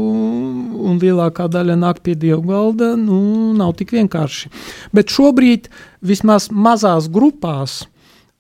[0.90, 3.20] un lielākā daļa nāk pie dievu galda, nu,
[3.58, 4.50] nav tik vienkārši.
[4.96, 5.70] Bet šobrīd
[6.02, 7.84] vismaz mazās grupās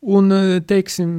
[0.00, 0.32] un,
[0.66, 1.10] teiksim,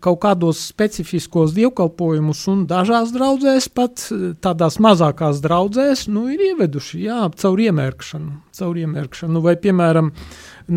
[0.00, 4.06] kaut kādos specifiskos dievkalpojumus un dažās draudzēs pat
[4.44, 10.12] tādās mazākās draudzēs, nu, ir ieveduši, jā, caur iemērkšanu, caur iemērkšanu, vai, piemēram,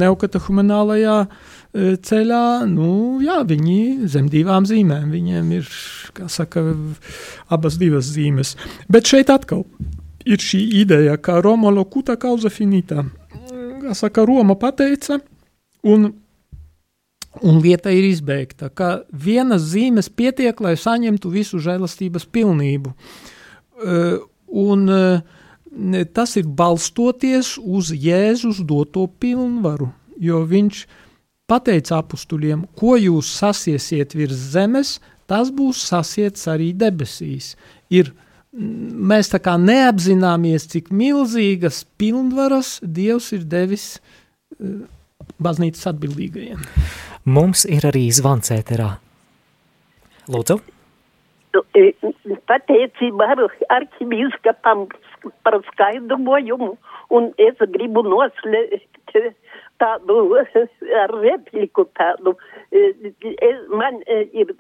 [0.02, 5.68] neokatehumenālajā uh, E, ceļā, nu, jā, viņi zem divām zīmēm, viņiem ir,
[6.18, 6.66] kā saka,
[7.52, 8.58] abas divas zīmes.
[8.92, 9.64] Bet šeit atkal
[10.28, 13.06] ir šī ideja, ka Roma locuta causa finita.
[13.82, 15.22] Kā saka, Roma pateica,
[15.88, 16.12] un,
[17.42, 22.92] un lieta ir izbeigta, ka vienas zīmes pietiek, lai saņemtu visu žēlastības pilnību.
[23.82, 24.20] Uh,
[24.52, 25.24] un uh,
[26.14, 29.88] tas ir balstoties uz Jēzus doto pilnvaru,
[30.22, 30.84] jo viņš
[31.52, 34.96] pateica apustuļiem, ko jūs sasiesiet virs zemes,
[35.28, 37.54] tas būs sasiets arī debesīs.
[37.92, 38.14] Ir,
[38.52, 44.84] mēs tā kā neapzināmies, cik milzīgas pilnvaras Dievs ir devis uh,
[45.44, 46.62] baznīcas atbildīgajiem.
[47.32, 48.96] Mums ir arī zvans ēterā.
[50.32, 50.58] Lūdzu.
[51.76, 51.92] E,
[52.48, 53.42] pateicība ar
[53.76, 54.86] arhibīskapam
[55.46, 56.72] par skaidrojumu,
[57.12, 59.18] un es gribu noslēgt
[59.82, 60.18] tādu
[61.04, 62.36] ar repliku tādu.
[62.72, 64.54] Es, man ir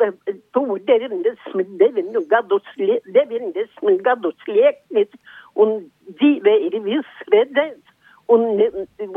[0.55, 5.13] tuvu 99 gadus, 90 gadus lieknis,
[5.55, 5.77] un
[6.17, 7.95] dzīvē ir viss redzēts,
[8.31, 8.45] un,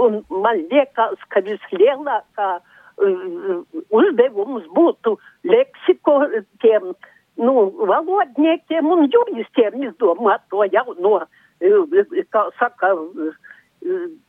[0.04, 2.52] un man liekas, ka vislielākā
[3.90, 5.16] uzdevums būtu
[5.50, 6.20] leksiko
[6.62, 6.92] tiem
[7.36, 7.54] nu,
[7.90, 11.24] valodniekiem un juristiem izdomāt to jauno,
[12.30, 12.92] kā saka,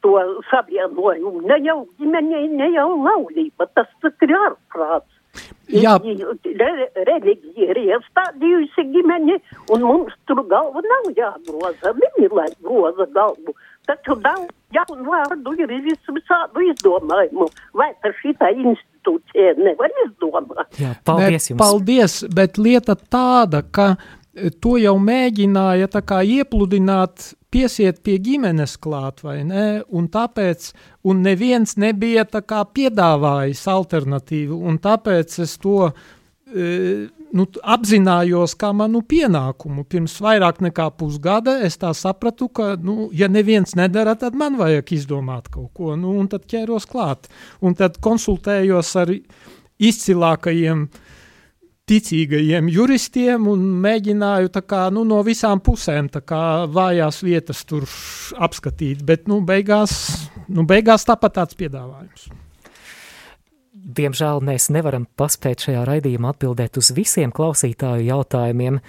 [0.03, 0.14] to
[0.51, 1.43] savienojumu.
[1.49, 5.12] Ne jau ģimenei, ne jau laulība, tas tas ir ārprāts.
[5.68, 5.95] Jā.
[5.99, 6.72] Re,
[7.08, 9.39] reliģija ir iestādījusi ģimeni,
[9.74, 11.95] un mums tur galva nav jāgroza.
[11.97, 13.56] Viņi lai groza galvu.
[13.89, 17.49] Taču daudz jaunu vārdu ir visādu izdomājumu.
[17.78, 20.70] Vai par šitā institūcija nevar izdomāt?
[20.82, 21.60] Jā, paldies jums.
[21.62, 23.95] Paldies, bet lieta tāda, ka
[24.61, 25.88] to jau mēģināja
[26.27, 30.71] iepludināt, piesiet pie ģimenes klāt, vai ne, un tāpēc,
[31.07, 39.86] un neviens nebija piedāvājis alternatīvu, un tāpēc es to e, nu, apzinājos kā manu pienākumu.
[39.88, 44.91] Pirms vairāk nekā pusgada es tā sapratu, ka, nu, ja neviens nedara, tad man vajag
[44.97, 47.31] izdomāt kaut ko, nu, un tad ķēros klāt.
[47.63, 49.15] Un tad konsultējos ar
[49.79, 51.05] izcilākajiem uh,
[51.89, 57.86] ticīgajiem juristiem un mēģināju kā, nu, no visām pusēm kā, vājās vietas tur
[58.41, 59.93] apskatīt, bet nu, beigās,
[60.49, 62.27] nu, beigās tāpat tāds piedāvājums.
[63.86, 68.79] Diemžēl mēs nevaram paspēt šajā raidījumā atbildēt uz visiem klausītāju jautājumiem,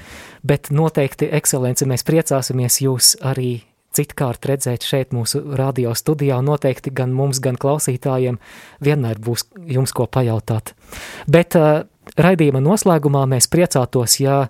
[0.40, 3.58] bet noteikti, ekscelence, mēs priecāsimies jūs arī
[3.96, 8.40] citkārt redzēt šeit mūsu radio studijā, noteikti gan mums, gan klausītājiem
[8.84, 10.72] vienmēr būs jums ko pajautāt.
[11.28, 11.84] Bet uh,
[12.20, 14.44] raidījuma noslēgumā mēs priecātos, ja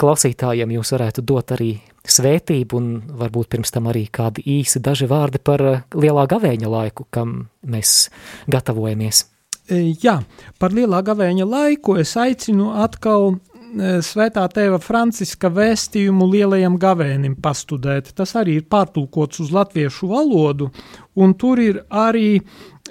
[0.00, 1.74] klausītājiem jūs varētu dot arī
[2.08, 2.88] svētību un
[3.20, 8.08] varbūt pirms tam arī kādi īsi daži vārdi par eh, lielā gavēņa laiku, kam mēs
[8.50, 9.26] gatavojamies.
[9.70, 10.18] E, jā,
[10.58, 18.14] par lielā gavēņa laiku es aicinu atkal e, Svētā tēva Franciska vēstījumu lielajam gavēnim pastudēt.
[18.16, 20.72] Tas arī ir pārtulkots uz latviešu valodu,
[21.20, 22.40] un tur ir arī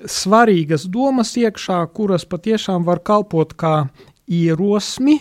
[0.08, 3.90] svarīgas domas iekšā, kuras patiešām var kalpot kā
[4.30, 5.20] ierosmi,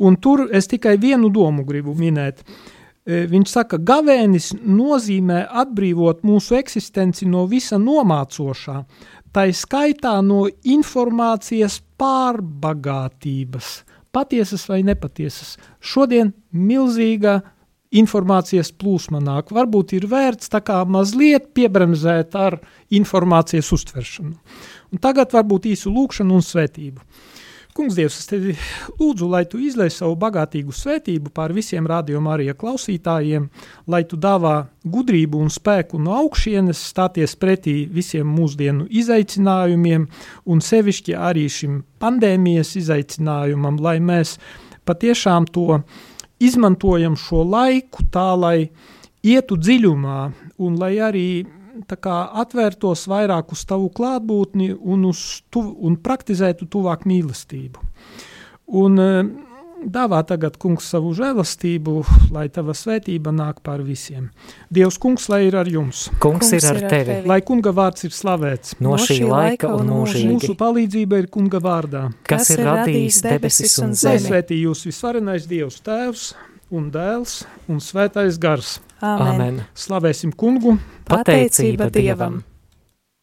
[0.00, 2.40] un tur es tikai vienu domu gribu minēt.
[2.40, 8.76] E, viņš saka, ka gavēnis nozīmē atbrīvot mūsu eksistenci no visa nomācošā,
[9.34, 13.70] tā skaitā no informācijas pārbagātības,
[14.12, 15.56] patiesas vai nepatiesas.
[15.80, 17.40] Šodien milzīga
[17.90, 19.50] informācijas plūsma nāk.
[19.54, 22.60] Varbūt ir vērts tā kā mazliet piebremzēt ar
[22.94, 24.36] informācijas uztveršanu.
[24.90, 27.02] Un tagad varbūt īsu lūkšanu un svētību.
[27.70, 28.56] Kungs, Dievs, es tevi
[28.98, 33.46] lūdzu, lai tu izlaiž savu bagātīgu svētību pār visiem rādījuma arī klausītājiem,
[33.86, 40.08] lai tu dāvā gudrību un spēku no augšienes stāties pretī visiem mūsdienu izaicinājumiem
[40.50, 44.34] un sevišķi arī šim pandēmijas izaicinājumam, lai mēs
[44.90, 46.09] patiešām to uh,
[46.40, 48.70] izmantojam šo laiku tā, lai
[49.26, 50.20] ietu dziļumā
[50.64, 51.28] un lai arī
[52.00, 55.06] kā, atvērtos vairāk uz tavu klātbūtni un,
[55.50, 57.86] tu, un praktizētu tuvāk mīlestību.
[58.80, 59.49] Un, uh,
[59.86, 61.94] dāvā tagad, kungs, savu žēlastību,
[62.34, 64.28] lai tava svētība nāk pār visiem.
[64.72, 66.08] Dievs, kungs, lai ir ar jums.
[66.22, 67.16] Kungs, kungs ir ar tevi.
[67.28, 68.76] Lai kunga vārds ir slavēts.
[68.82, 70.34] No šī laika un mūžīgi.
[70.34, 72.04] Mūsu palīdzība ir kunga vārdā.
[72.28, 74.18] Kas ir radījis debesis un zemi.
[74.18, 76.28] Lai svētī jūs visvarenais Dievs tēvs
[76.70, 78.78] un dēls un svētais gars.
[79.00, 79.62] Amen.
[79.74, 80.76] Slavēsim kungu.
[81.08, 82.42] Pateicība Dievam.